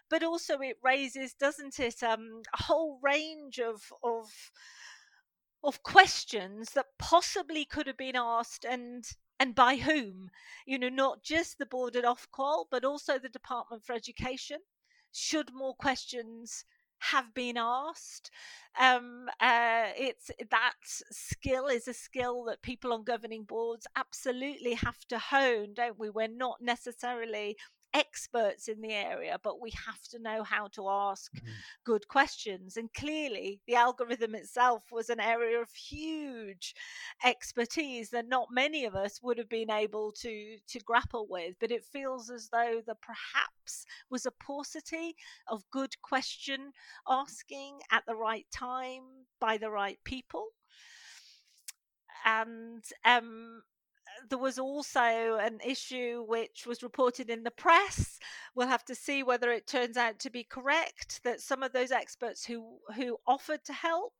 but 0.10 0.22
also 0.22 0.60
it 0.60 0.78
raises, 0.84 1.34
doesn't 1.34 1.80
it, 1.80 2.04
um, 2.04 2.44
a 2.54 2.64
whole 2.64 3.00
range 3.02 3.60
of 3.60 3.82
of 4.04 4.30
of 5.64 5.84
questions 5.84 6.72
that 6.72 6.98
possibly 7.00 7.66
could 7.66 7.88
have 7.88 7.98
been 7.98 8.16
asked 8.16 8.66
and 8.66 9.06
and 9.40 9.56
by 9.56 9.78
whom? 9.78 10.30
You 10.66 10.78
know 10.80 10.90
not 10.90 11.24
just 11.24 11.58
the 11.58 11.66
board 11.66 11.96
at 11.96 12.04
Ofqual 12.06 12.66
but 12.70 12.86
also 12.86 13.18
the 13.20 13.30
department 13.30 13.84
for 13.84 13.94
education. 13.94 14.60
Should 15.12 15.54
more 15.54 15.76
questions 15.76 16.66
have 17.00 17.34
been 17.34 17.58
asked? 17.58 18.32
Um, 18.80 19.30
uh, 19.40 19.90
it's 19.98 20.32
that 20.50 20.74
skill 20.84 21.68
is 21.68 21.88
a 21.88 21.94
skill 21.94 22.44
that 22.46 22.62
people 22.62 22.94
on 22.94 23.04
governing 23.04 23.44
boards 23.44 23.86
absolutely 23.96 24.74
have 24.76 25.06
to 25.10 25.20
hone 25.20 25.74
don't 25.74 26.00
we? 26.00 26.10
We're 26.10 26.28
not 26.28 26.62
necessarily 26.62 27.58
experts 27.94 28.68
in 28.68 28.82
the 28.82 28.94
area, 28.94 29.38
but 29.44 29.62
we 29.62 29.72
have 29.72 30.02
to 30.12 30.20
know 30.20 30.44
how 30.44 30.68
to 30.68 30.90
ask 30.90 31.34
mm-hmm. 31.34 31.52
good 31.84 32.08
questions. 32.08 32.78
And 32.78 32.94
clearly, 32.94 33.62
the 33.68 33.76
algorithm 33.76 34.36
itself 34.36 34.84
was 34.92 35.10
an 35.10 35.20
area 35.20 35.60
of 35.60 35.70
huge 35.72 36.76
expertise 37.24 38.10
that 38.10 38.28
not 38.28 38.48
many 38.52 38.86
of 38.86 38.96
us 38.96 39.20
would 39.22 39.38
have 39.38 39.50
been 39.50 39.72
able 39.72 40.12
to 40.14 40.58
to 40.68 40.80
grapple 40.80 41.28
with. 41.30 41.56
But 41.60 41.72
it 41.72 41.84
feels 41.84 42.30
as 42.30 42.50
though 42.50 42.82
there 42.86 42.96
perhaps 43.02 43.86
was 44.10 44.26
a 44.26 44.32
paucity 44.32 45.16
of 45.48 45.64
good 45.72 45.94
question 46.02 46.72
asking 47.08 47.80
at 47.92 48.04
the 48.08 48.16
right 48.16 48.46
time 48.52 49.04
by 49.40 49.58
the 49.58 49.70
right 49.70 50.00
people 50.04 50.48
and 52.26 52.84
um, 53.06 53.62
there 54.30 54.40
was 54.40 54.60
also 54.60 55.00
an 55.02 55.60
issue 55.66 56.24
which 56.28 56.66
was 56.66 56.84
reported 56.84 57.30
in 57.30 57.44
the 57.44 57.52
press. 57.52 58.20
We'll 58.56 58.68
have 58.68 58.86
to 58.86 58.96
see 58.96 59.24
whether 59.24 59.52
it 59.52 59.68
turns 59.68 59.98
out 59.98 60.20
to 60.20 60.30
be 60.30 60.44
correct 60.44 61.22
that 61.24 61.42
some 61.42 61.64
of 61.64 61.74
those 61.74 61.92
experts 61.92 62.46
who 62.46 62.80
who 62.96 63.18
offered 63.28 63.64
to 63.66 63.74
help 63.74 64.14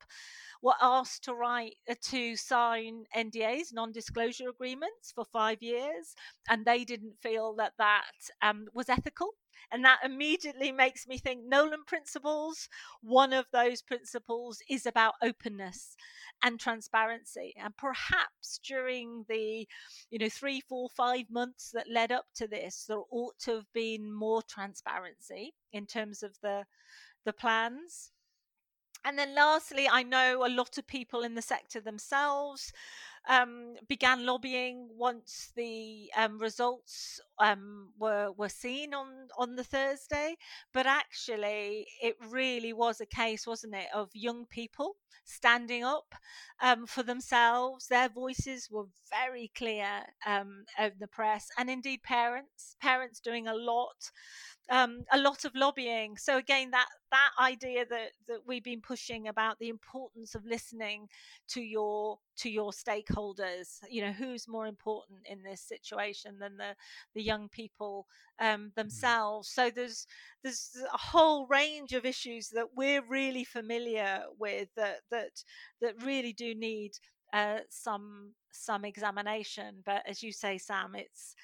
were 0.62 0.74
asked 0.80 1.24
to 1.24 1.34
write 1.34 1.76
uh, 1.88 1.94
to 2.02 2.36
sign 2.36 3.04
NDAs, 3.14 3.72
non-disclosure 3.72 4.48
agreements, 4.48 5.12
for 5.14 5.24
five 5.24 5.62
years, 5.62 6.14
and 6.48 6.64
they 6.64 6.84
didn't 6.84 7.18
feel 7.20 7.54
that 7.56 7.72
that 7.78 8.30
um, 8.42 8.66
was 8.72 8.88
ethical 8.88 9.34
and 9.70 9.84
that 9.84 10.00
immediately 10.04 10.72
makes 10.72 11.06
me 11.06 11.18
think 11.18 11.42
Nolan 11.44 11.84
principles, 11.86 12.68
one 13.02 13.32
of 13.32 13.46
those 13.52 13.82
principles 13.82 14.60
is 14.68 14.86
about 14.86 15.14
openness 15.22 15.96
and 16.42 16.58
transparency. 16.60 17.54
And 17.56 17.76
perhaps 17.76 18.58
during 18.66 19.24
the, 19.28 19.66
you 20.10 20.18
know, 20.18 20.28
three, 20.28 20.60
four, 20.60 20.88
five 20.88 21.26
months 21.30 21.70
that 21.72 21.90
led 21.90 22.12
up 22.12 22.26
to 22.36 22.46
this, 22.46 22.84
there 22.88 22.98
ought 23.10 23.38
to 23.40 23.52
have 23.56 23.72
been 23.72 24.12
more 24.12 24.42
transparency 24.42 25.54
in 25.72 25.86
terms 25.86 26.22
of 26.22 26.36
the 26.42 26.64
the 27.24 27.32
plans 27.32 28.12
And 29.04 29.18
then 29.18 29.34
lastly, 29.34 29.86
I 29.88 30.02
know 30.02 30.46
a 30.46 30.48
lot 30.48 30.78
of 30.78 30.86
people 30.86 31.22
in 31.22 31.34
the 31.34 31.42
sector 31.42 31.80
themselves 31.80 32.72
um, 33.28 33.74
began 33.88 34.26
lobbying 34.26 34.88
once 34.96 35.52
the 35.56 36.10
um, 36.16 36.38
results 36.38 37.20
um, 37.38 37.92
were 37.98 38.32
were 38.32 38.48
seen 38.48 38.94
on 38.94 39.28
on 39.38 39.56
the 39.56 39.64
Thursday. 39.64 40.36
But 40.72 40.86
actually, 40.86 41.86
it 42.02 42.16
really 42.28 42.72
was 42.72 43.00
a 43.00 43.06
case, 43.06 43.46
wasn't 43.46 43.74
it, 43.74 43.88
of 43.94 44.10
young 44.14 44.46
people 44.46 44.96
standing 45.24 45.84
up 45.84 46.14
um, 46.62 46.86
for 46.86 47.02
themselves. 47.02 47.86
Their 47.88 48.08
voices 48.08 48.68
were 48.70 48.86
very 49.10 49.50
clear 49.56 50.02
um, 50.26 50.64
in 50.78 50.92
the 51.00 51.08
press, 51.08 51.48
and 51.58 51.70
indeed 51.70 52.02
parents, 52.02 52.76
parents 52.80 53.20
doing 53.20 53.46
a 53.48 53.54
lot 53.54 54.10
um, 54.70 55.04
a 55.12 55.18
lot 55.18 55.44
of 55.44 55.54
lobbying. 55.54 56.16
So 56.16 56.38
again, 56.38 56.70
that 56.70 56.86
that 57.10 57.30
idea 57.38 57.84
that 57.86 58.12
that 58.28 58.40
we've 58.46 58.64
been 58.64 58.80
pushing 58.80 59.28
about 59.28 59.58
the 59.58 59.68
importance 59.68 60.34
of 60.34 60.44
listening 60.46 61.08
to 61.48 61.60
your 61.60 62.18
to 62.36 62.50
your 62.50 62.72
stakeholders. 62.72 63.78
You 63.90 64.02
know, 64.02 64.12
who's 64.12 64.48
more 64.48 64.66
important 64.66 65.20
in 65.26 65.42
this 65.42 65.60
situation 65.60 66.38
than 66.38 66.56
the 66.56 66.74
the 67.14 67.22
young 67.22 67.48
people 67.48 68.06
um, 68.40 68.70
mm. 68.70 68.74
themselves? 68.74 69.48
So 69.48 69.70
there's 69.70 70.06
there's 70.42 70.70
a 70.92 70.98
whole 70.98 71.46
range 71.46 71.92
of 71.92 72.06
issues 72.06 72.48
that 72.50 72.68
we're 72.74 73.02
really 73.06 73.44
familiar 73.44 74.22
with 74.38 74.68
that 74.76 75.00
that 75.10 75.44
that 75.82 76.02
really 76.02 76.32
do 76.32 76.54
need 76.54 76.92
uh, 77.34 77.58
some 77.68 78.32
some 78.50 78.84
examination. 78.84 79.82
But 79.84 80.02
as 80.06 80.22
you 80.22 80.32
say, 80.32 80.56
Sam, 80.56 80.94
it's 80.94 81.34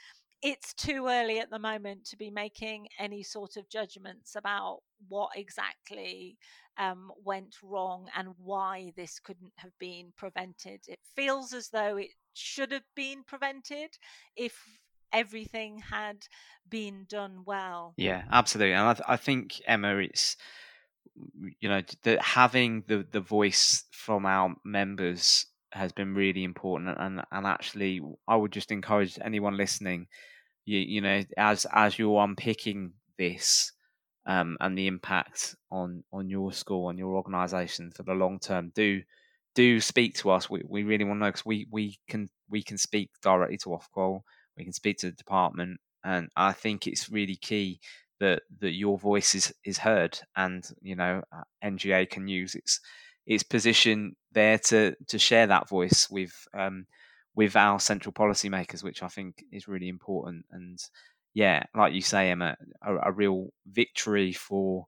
it's 0.43 0.73
too 0.75 1.07
early 1.09 1.39
at 1.39 1.51
the 1.51 1.59
moment 1.59 2.05
to 2.07 2.17
be 2.17 2.31
making 2.31 2.89
any 2.99 3.23
sort 3.23 3.57
of 3.57 3.69
judgments 3.69 4.37
about 4.37 4.81
what 5.09 5.31
exactly 5.37 6.39
um, 6.79 7.11
went 7.25 7.57
wrong 7.63 8.09
and 8.17 8.29
why 8.39 8.93
this 8.97 9.19
couldn't 9.19 9.53
have 9.57 9.77
been 9.79 10.13
prevented. 10.17 10.81
It 10.89 10.99
feels 11.15 11.53
as 11.53 11.69
though 11.69 11.97
it 11.97 12.11
should 12.35 12.73
have 12.73 12.87
been 12.97 13.23
prevented 13.25 13.91
if 14.37 14.57
everything 15.13 15.79
had 15.79 16.27
been 16.69 17.05
done 17.09 17.43
well. 17.45 17.95
Yeah, 17.97 18.23
absolutely. 18.31 18.75
And 18.75 18.89
I, 18.89 18.95
th- 18.95 19.05
I 19.09 19.17
think 19.17 19.61
Emma, 19.67 19.97
it's 19.97 20.37
you 21.61 21.69
know 21.69 21.83
the, 22.03 22.19
having 22.23 22.85
the 22.87 23.07
the 23.11 23.21
voice 23.21 23.85
from 23.91 24.25
our 24.25 24.55
members 24.65 25.47
has 25.73 25.93
been 25.93 26.15
really 26.15 26.45
important 26.45 26.97
and 26.99 27.23
and 27.31 27.47
actually 27.47 28.01
I 28.27 28.37
would 28.37 28.53
just 28.53 28.73
encourage 28.73 29.19
anyone 29.23 29.57
listening 29.57 30.07
you 30.65 30.79
you 30.79 31.01
know 31.01 31.23
as 31.37 31.67
as 31.73 31.99
you're 31.99 32.23
unpicking 32.23 32.93
this 33.19 33.73
um, 34.27 34.57
and 34.61 34.77
the 34.77 34.87
impact 34.87 35.57
on 35.71 36.05
on 36.13 36.29
your 36.29 36.53
school 36.53 36.87
on 36.87 36.99
your 36.99 37.17
organization 37.17 37.91
for 37.91 38.03
the 38.03 38.15
long 38.15 38.39
term 38.39 38.71
do 38.75 39.03
do 39.55 39.81
speak 39.81 40.15
to 40.15 40.31
us. 40.31 40.49
We, 40.49 40.63
we 40.69 40.85
really 40.85 41.05
want 41.05 41.19
to 41.19 41.25
know 41.25 41.29
because 41.29 41.45
we 41.45 41.67
we 41.71 41.99
can 42.09 42.29
we 42.49 42.63
can 42.63 42.79
speak 42.79 43.11
directly 43.23 43.59
to 43.59 43.71
Ofqual 43.71 44.21
we 44.57 44.65
can 44.65 44.73
speak 44.73 44.99
to 44.99 45.07
the 45.07 45.17
department 45.17 45.81
and 46.05 46.29
I 46.37 46.53
think 46.53 46.87
it's 46.87 47.11
really 47.11 47.37
key 47.37 47.81
that 48.21 48.43
that 48.61 48.73
your 48.73 48.99
voice 48.99 49.35
is 49.35 49.53
is 49.65 49.79
heard 49.79 50.19
and 50.37 50.69
you 50.83 50.95
know 50.97 51.23
uh, 51.33 51.43
NGA 51.63 52.09
can 52.09 52.29
use 52.29 52.55
its 52.55 52.81
its 53.27 53.43
position 53.43 54.17
there 54.33 54.59
to 54.59 54.95
to 55.09 55.19
share 55.19 55.47
that 55.47 55.69
voice 55.69 56.09
with 56.11 56.33
um, 56.55 56.87
with 57.35 57.57
our 57.57 57.79
central 57.81 58.13
policymakers, 58.13 58.83
which 58.83 59.03
I 59.03 59.09
think 59.09 59.45
is 59.53 59.69
really 59.69 59.89
important. 59.89 60.45
And 60.51 60.79
yeah, 61.35 61.65
like 61.75 61.95
you 61.95 62.03
say, 62.03 62.31
Emma, 62.31 62.57
a, 62.83 62.97
a 63.11 63.13
real 63.13 63.53
victory 63.67 64.33
for 64.33 64.87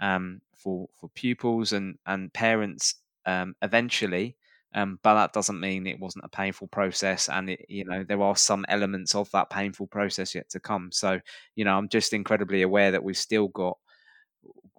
um, 0.00 0.40
for 0.56 0.88
for 0.98 1.08
pupils 1.10 1.72
and 1.72 1.96
and 2.06 2.32
parents 2.32 2.96
um, 3.26 3.54
eventually. 3.62 4.36
Um, 4.76 4.98
but 5.04 5.14
that 5.14 5.32
doesn't 5.32 5.60
mean 5.60 5.86
it 5.86 6.00
wasn't 6.00 6.24
a 6.24 6.28
painful 6.28 6.66
process, 6.66 7.28
and 7.28 7.50
it, 7.50 7.64
you 7.68 7.84
know 7.84 8.02
there 8.02 8.20
are 8.22 8.34
some 8.34 8.64
elements 8.68 9.14
of 9.14 9.30
that 9.30 9.50
painful 9.50 9.86
process 9.86 10.34
yet 10.34 10.50
to 10.50 10.60
come. 10.60 10.90
So 10.90 11.20
you 11.54 11.64
know 11.64 11.78
I'm 11.78 11.88
just 11.88 12.12
incredibly 12.12 12.62
aware 12.62 12.90
that 12.90 13.04
we've 13.04 13.16
still 13.16 13.48
got 13.48 13.78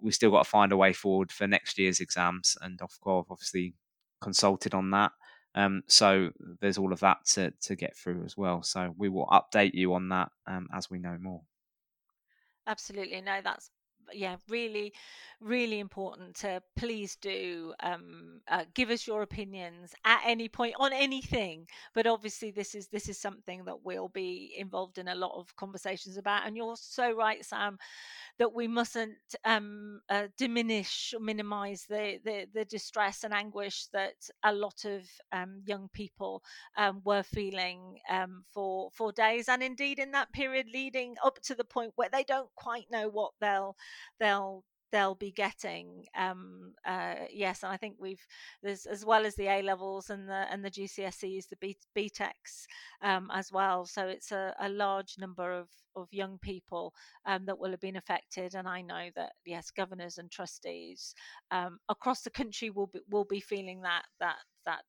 we've 0.02 0.14
still 0.14 0.30
got 0.30 0.44
to 0.44 0.50
find 0.50 0.72
a 0.72 0.76
way 0.76 0.92
forward 0.92 1.32
for 1.32 1.46
next 1.46 1.78
year's 1.78 2.00
exams, 2.00 2.56
and 2.60 2.78
Ofqual 2.78 3.24
obviously 3.30 3.72
consulted 4.20 4.74
on 4.74 4.90
that. 4.90 5.12
Um, 5.56 5.82
so 5.86 6.30
there's 6.60 6.78
all 6.78 6.92
of 6.92 7.00
that 7.00 7.24
to, 7.32 7.50
to 7.62 7.74
get 7.74 7.96
through 7.96 8.24
as 8.24 8.36
well. 8.36 8.62
So 8.62 8.94
we 8.96 9.08
will 9.08 9.26
update 9.26 9.74
you 9.74 9.94
on 9.94 10.10
that 10.10 10.30
um, 10.46 10.68
as 10.72 10.90
we 10.90 10.98
know 10.98 11.16
more. 11.18 11.40
Absolutely. 12.66 13.20
No, 13.20 13.40
that's 13.42 13.70
yeah 14.12 14.36
really 14.48 14.92
really 15.40 15.80
important 15.80 16.34
to 16.34 16.62
please 16.76 17.16
do 17.16 17.74
um, 17.80 18.40
uh, 18.48 18.64
give 18.74 18.90
us 18.90 19.06
your 19.06 19.22
opinions 19.22 19.94
at 20.04 20.22
any 20.24 20.48
point 20.48 20.74
on 20.78 20.92
anything. 20.92 21.66
But 21.94 22.06
obviously 22.06 22.50
this 22.50 22.74
is 22.74 22.88
this 22.88 23.08
is 23.08 23.18
something 23.18 23.64
that 23.64 23.84
we'll 23.84 24.08
be 24.08 24.54
involved 24.56 24.98
in 24.98 25.08
a 25.08 25.14
lot 25.14 25.38
of 25.38 25.54
conversations 25.56 26.16
about. 26.16 26.46
And 26.46 26.56
you're 26.56 26.76
so 26.76 27.12
right 27.12 27.44
sam 27.44 27.78
that 28.38 28.52
we 28.52 28.68
mustn't 28.68 29.16
um, 29.44 30.00
uh, 30.10 30.28
diminish 30.36 31.14
or 31.16 31.20
minimize 31.20 31.86
the, 31.88 32.18
the, 32.24 32.46
the 32.52 32.64
distress 32.66 33.24
and 33.24 33.32
anguish 33.32 33.86
that 33.94 34.14
a 34.44 34.52
lot 34.52 34.84
of 34.84 35.02
um, 35.32 35.62
young 35.64 35.88
people 35.92 36.42
um, 36.76 37.00
were 37.04 37.22
feeling 37.22 37.98
um, 38.10 38.44
for 38.52 38.90
for 38.92 39.12
days. 39.12 39.48
And 39.48 39.62
indeed 39.62 39.98
in 39.98 40.12
that 40.12 40.32
period 40.32 40.66
leading 40.72 41.14
up 41.24 41.40
to 41.42 41.54
the 41.54 41.64
point 41.64 41.92
where 41.96 42.10
they 42.10 42.24
don't 42.24 42.50
quite 42.56 42.86
know 42.90 43.08
what 43.08 43.32
they'll 43.40 43.76
they'll 44.20 44.64
they'll 44.92 45.14
be 45.14 45.32
getting 45.32 46.04
um, 46.16 46.72
uh, 46.86 47.14
yes 47.30 47.62
and 47.62 47.72
i 47.72 47.76
think 47.76 47.96
we've 47.98 48.24
there's 48.62 48.86
as 48.86 49.04
well 49.04 49.26
as 49.26 49.34
the 49.34 49.46
a 49.48 49.62
levels 49.62 50.10
and 50.10 50.28
the 50.28 50.46
and 50.50 50.64
the 50.64 50.70
gcse's 50.70 51.46
the 51.46 51.56
B, 51.60 51.76
btecs 51.96 52.66
um, 53.02 53.30
as 53.32 53.50
well 53.52 53.84
so 53.84 54.06
it's 54.06 54.32
a, 54.32 54.54
a, 54.60 54.68
large 54.68 55.14
number 55.18 55.52
of 55.52 55.68
of 55.96 56.08
young 56.12 56.38
people 56.38 56.92
um, 57.26 57.44
that 57.46 57.58
will 57.58 57.70
have 57.70 57.80
been 57.80 57.96
affected 57.96 58.54
and 58.54 58.68
i 58.68 58.80
know 58.80 59.08
that 59.16 59.32
yes 59.44 59.70
governors 59.70 60.18
and 60.18 60.30
trustees 60.30 61.14
um, 61.50 61.78
across 61.88 62.22
the 62.22 62.30
country 62.30 62.70
will 62.70 62.88
be 62.88 63.00
will 63.10 63.24
be 63.24 63.40
feeling 63.40 63.80
that 63.82 64.04
that 64.20 64.36
that 64.64 64.82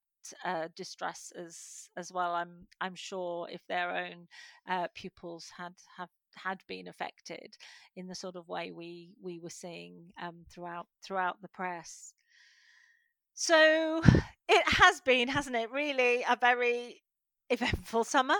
uh, 0.45 0.67
distress 0.75 1.31
as 1.37 1.89
as 1.97 2.11
well. 2.11 2.33
I'm 2.33 2.67
I'm 2.81 2.95
sure 2.95 3.47
if 3.49 3.61
their 3.67 3.95
own 3.95 4.27
uh, 4.69 4.87
pupils 4.93 5.49
had 5.55 5.73
have 5.97 6.09
had 6.37 6.61
been 6.67 6.87
affected 6.87 7.57
in 7.95 8.07
the 8.07 8.15
sort 8.15 8.35
of 8.35 8.47
way 8.47 8.71
we 8.71 9.11
we 9.21 9.39
were 9.39 9.49
seeing 9.49 10.13
um, 10.21 10.45
throughout 10.49 10.87
throughout 11.03 11.41
the 11.41 11.49
press. 11.49 12.13
So 13.33 14.01
it 14.49 14.63
has 14.67 15.01
been, 15.01 15.27
hasn't 15.27 15.55
it? 15.55 15.71
Really, 15.71 16.23
a 16.27 16.37
very 16.39 17.01
eventful 17.49 18.03
summer 18.03 18.37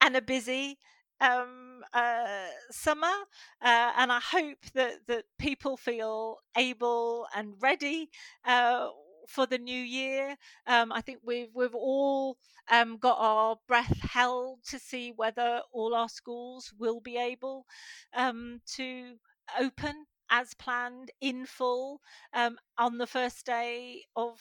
and 0.00 0.16
a 0.16 0.22
busy 0.22 0.78
um, 1.20 1.84
uh, 1.92 2.46
summer, 2.70 3.14
uh, 3.62 3.92
and 3.96 4.10
I 4.12 4.20
hope 4.20 4.58
that 4.74 5.06
that 5.06 5.24
people 5.38 5.76
feel 5.76 6.38
able 6.56 7.26
and 7.34 7.54
ready 7.60 8.10
uh, 8.44 8.88
for 9.32 9.46
the 9.46 9.58
new 9.58 9.80
year. 9.80 10.36
Um, 10.66 10.92
I 10.92 11.00
think 11.00 11.20
we've 11.24 11.48
we've 11.54 11.74
all 11.74 12.36
um, 12.70 12.98
got 12.98 13.16
our 13.18 13.56
breath 13.66 13.98
held 14.00 14.60
to 14.70 14.78
see 14.78 15.12
whether 15.16 15.62
all 15.72 15.94
our 15.94 16.08
schools 16.08 16.72
will 16.78 17.00
be 17.00 17.16
able 17.16 17.66
um, 18.14 18.60
to 18.76 19.14
open 19.58 20.06
as 20.30 20.54
planned 20.54 21.10
in 21.20 21.46
full 21.46 22.00
um, 22.32 22.58
on 22.78 22.98
the 22.98 23.06
first 23.06 23.44
day 23.46 24.02
of 24.16 24.38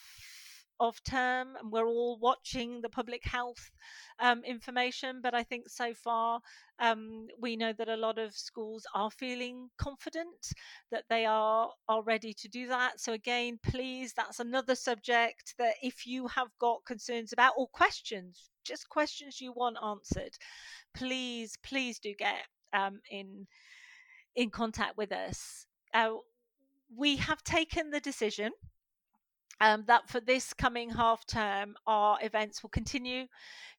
of 0.82 1.02
term 1.04 1.56
and 1.62 1.72
we're 1.72 1.88
all 1.88 2.18
watching 2.20 2.82
the 2.82 2.90
public 2.90 3.24
health 3.24 3.72
um, 4.20 4.44
information 4.44 5.22
but 5.22 5.34
i 5.34 5.44
think 5.44 5.70
so 5.70 5.94
far 5.94 6.42
um, 6.82 7.28
we 7.40 7.56
know 7.56 7.74
that 7.78 7.90
a 7.90 7.96
lot 7.96 8.18
of 8.18 8.36
schools 8.36 8.86
are 8.96 9.12
feeling 9.12 9.70
confident 9.78 10.54
that 10.92 11.04
they 11.10 11.26
are 11.28 11.70
are 11.88 12.02
ready 12.02 12.34
to 12.34 12.50
do 12.50 12.68
that. 12.68 13.00
So 13.00 13.14
again 13.14 13.60
please 13.64 14.14
that's 14.14 14.40
another 14.40 14.76
subject 14.76 15.54
that 15.60 15.76
if 15.84 16.08
you 16.08 16.28
have 16.28 16.48
got 16.60 16.84
concerns 16.86 17.34
about 17.34 17.54
or 17.56 17.68
questions 17.68 18.50
just 18.64 18.90
questions 18.90 19.40
you 19.40 19.54
want 19.54 19.78
answered 19.84 20.36
please 20.94 21.56
please 21.64 22.00
do 22.00 22.14
get 22.18 22.48
um, 22.74 23.00
in 23.10 23.48
in 24.36 24.50
contact 24.50 24.98
with 24.98 25.12
us. 25.12 25.66
Uh, 25.94 26.14
we 26.96 27.18
have 27.18 27.44
taken 27.44 27.92
the 27.92 28.00
decision 28.00 28.52
um, 29.62 29.84
that 29.88 30.10
for 30.10 30.20
this 30.20 30.54
coming 30.54 30.90
half 30.90 31.26
term, 31.26 31.76
our 31.86 32.18
events 32.22 32.62
will 32.62 32.72
continue 32.72 33.28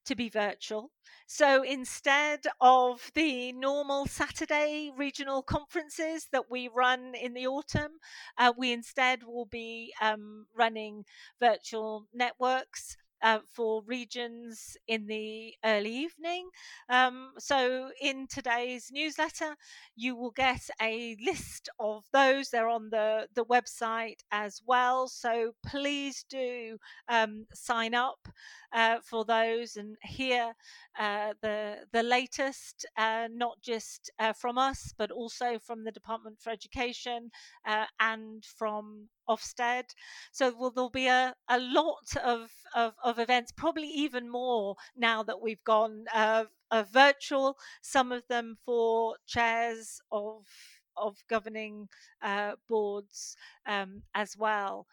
to 0.05 0.15
be 0.15 0.29
virtual. 0.29 0.91
So 1.27 1.63
instead 1.63 2.41
of 2.59 3.11
the 3.15 3.51
normal 3.53 4.05
Saturday 4.05 4.91
regional 4.95 5.41
conferences 5.41 6.27
that 6.31 6.49
we 6.49 6.69
run 6.73 7.15
in 7.15 7.33
the 7.33 7.47
autumn, 7.47 7.91
uh, 8.37 8.53
we 8.57 8.71
instead 8.71 9.23
will 9.23 9.45
be 9.45 9.93
um, 10.01 10.47
running 10.55 11.05
virtual 11.39 12.07
networks 12.13 12.97
uh, 13.23 13.39
for 13.51 13.81
regions 13.85 14.77
in 14.87 15.07
the 15.07 15.55
early 15.65 15.91
evening. 15.95 16.49
Um, 16.89 17.31
so, 17.39 17.89
in 18.01 18.27
today's 18.27 18.89
newsletter, 18.91 19.55
you 19.95 20.15
will 20.15 20.31
get 20.31 20.69
a 20.81 21.15
list 21.25 21.69
of 21.79 22.03
those. 22.13 22.49
They're 22.49 22.67
on 22.67 22.89
the, 22.89 23.27
the 23.33 23.45
website 23.45 24.19
as 24.31 24.61
well. 24.67 25.07
So, 25.07 25.53
please 25.65 26.25
do 26.29 26.77
um, 27.09 27.45
sign 27.53 27.93
up 27.95 28.27
uh, 28.73 28.97
for 29.03 29.23
those 29.25 29.75
and 29.75 29.95
hear 30.01 30.53
uh, 30.99 31.33
the 31.41 31.77
the 31.91 32.03
latest, 32.03 32.85
uh, 32.97 33.27
not 33.31 33.61
just 33.61 34.11
uh, 34.19 34.33
from 34.33 34.57
us, 34.57 34.93
but 34.97 35.11
also 35.11 35.59
from 35.59 35.83
the 35.83 35.91
Department 35.91 36.39
for 36.39 36.49
Education 36.49 37.29
and 37.99 38.43
from 38.45 39.09
Ofsted. 39.29 39.85
So 40.31 40.53
well, 40.57 40.71
there'll 40.71 40.89
be 40.89 41.07
a, 41.07 41.35
a 41.49 41.59
lot 41.59 42.15
of, 42.23 42.51
of, 42.75 42.93
of 43.03 43.19
events, 43.19 43.51
probably 43.51 43.87
even 43.87 44.29
more 44.29 44.75
now 44.95 45.23
that 45.23 45.41
we've 45.41 45.63
gone 45.63 46.05
uh, 46.13 46.45
virtual. 46.91 47.57
Some 47.81 48.11
of 48.11 48.23
them 48.27 48.57
for 48.65 49.15
chairs 49.27 50.01
of 50.11 50.45
of 50.95 51.17
governing 51.27 51.89
boards 52.67 53.35
um, 53.65 54.03
as 54.13 54.37
well. 54.37 54.87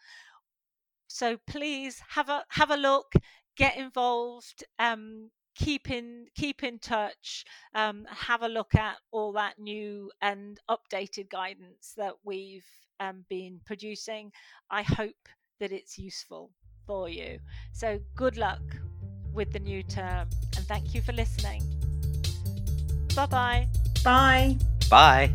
So 1.07 1.37
please 1.37 2.01
have 2.09 2.29
a 2.29 2.43
have 2.49 2.71
a 2.71 2.75
look, 2.77 3.13
get 3.55 3.77
involved. 3.77 4.63
Um, 4.79 5.29
keep 5.53 5.91
in 5.91 6.27
keep 6.33 6.63
in 6.63 6.79
touch 6.79 7.43
um, 7.75 8.05
have 8.09 8.41
a 8.41 8.47
look 8.47 8.73
at 8.73 8.97
all 9.11 9.33
that 9.33 9.59
new 9.59 10.09
and 10.21 10.57
updated 10.69 11.29
guidance 11.29 11.93
that 11.97 12.15
we've 12.23 12.65
um, 13.01 13.25
been 13.29 13.59
producing 13.65 14.31
i 14.69 14.81
hope 14.81 15.27
that 15.61 15.71
it's 15.71 15.97
useful 15.97 16.51
for 16.91 17.07
you. 17.07 17.39
So 17.71 17.99
good 18.15 18.35
luck 18.37 18.61
with 19.33 19.53
the 19.53 19.59
new 19.59 19.83
term 19.83 20.27
and 20.57 20.65
thank 20.67 20.93
you 20.93 21.01
for 21.01 21.13
listening. 21.13 21.63
Bye-bye. 23.15 23.67
Bye. 24.03 24.57
Bye 24.89 25.31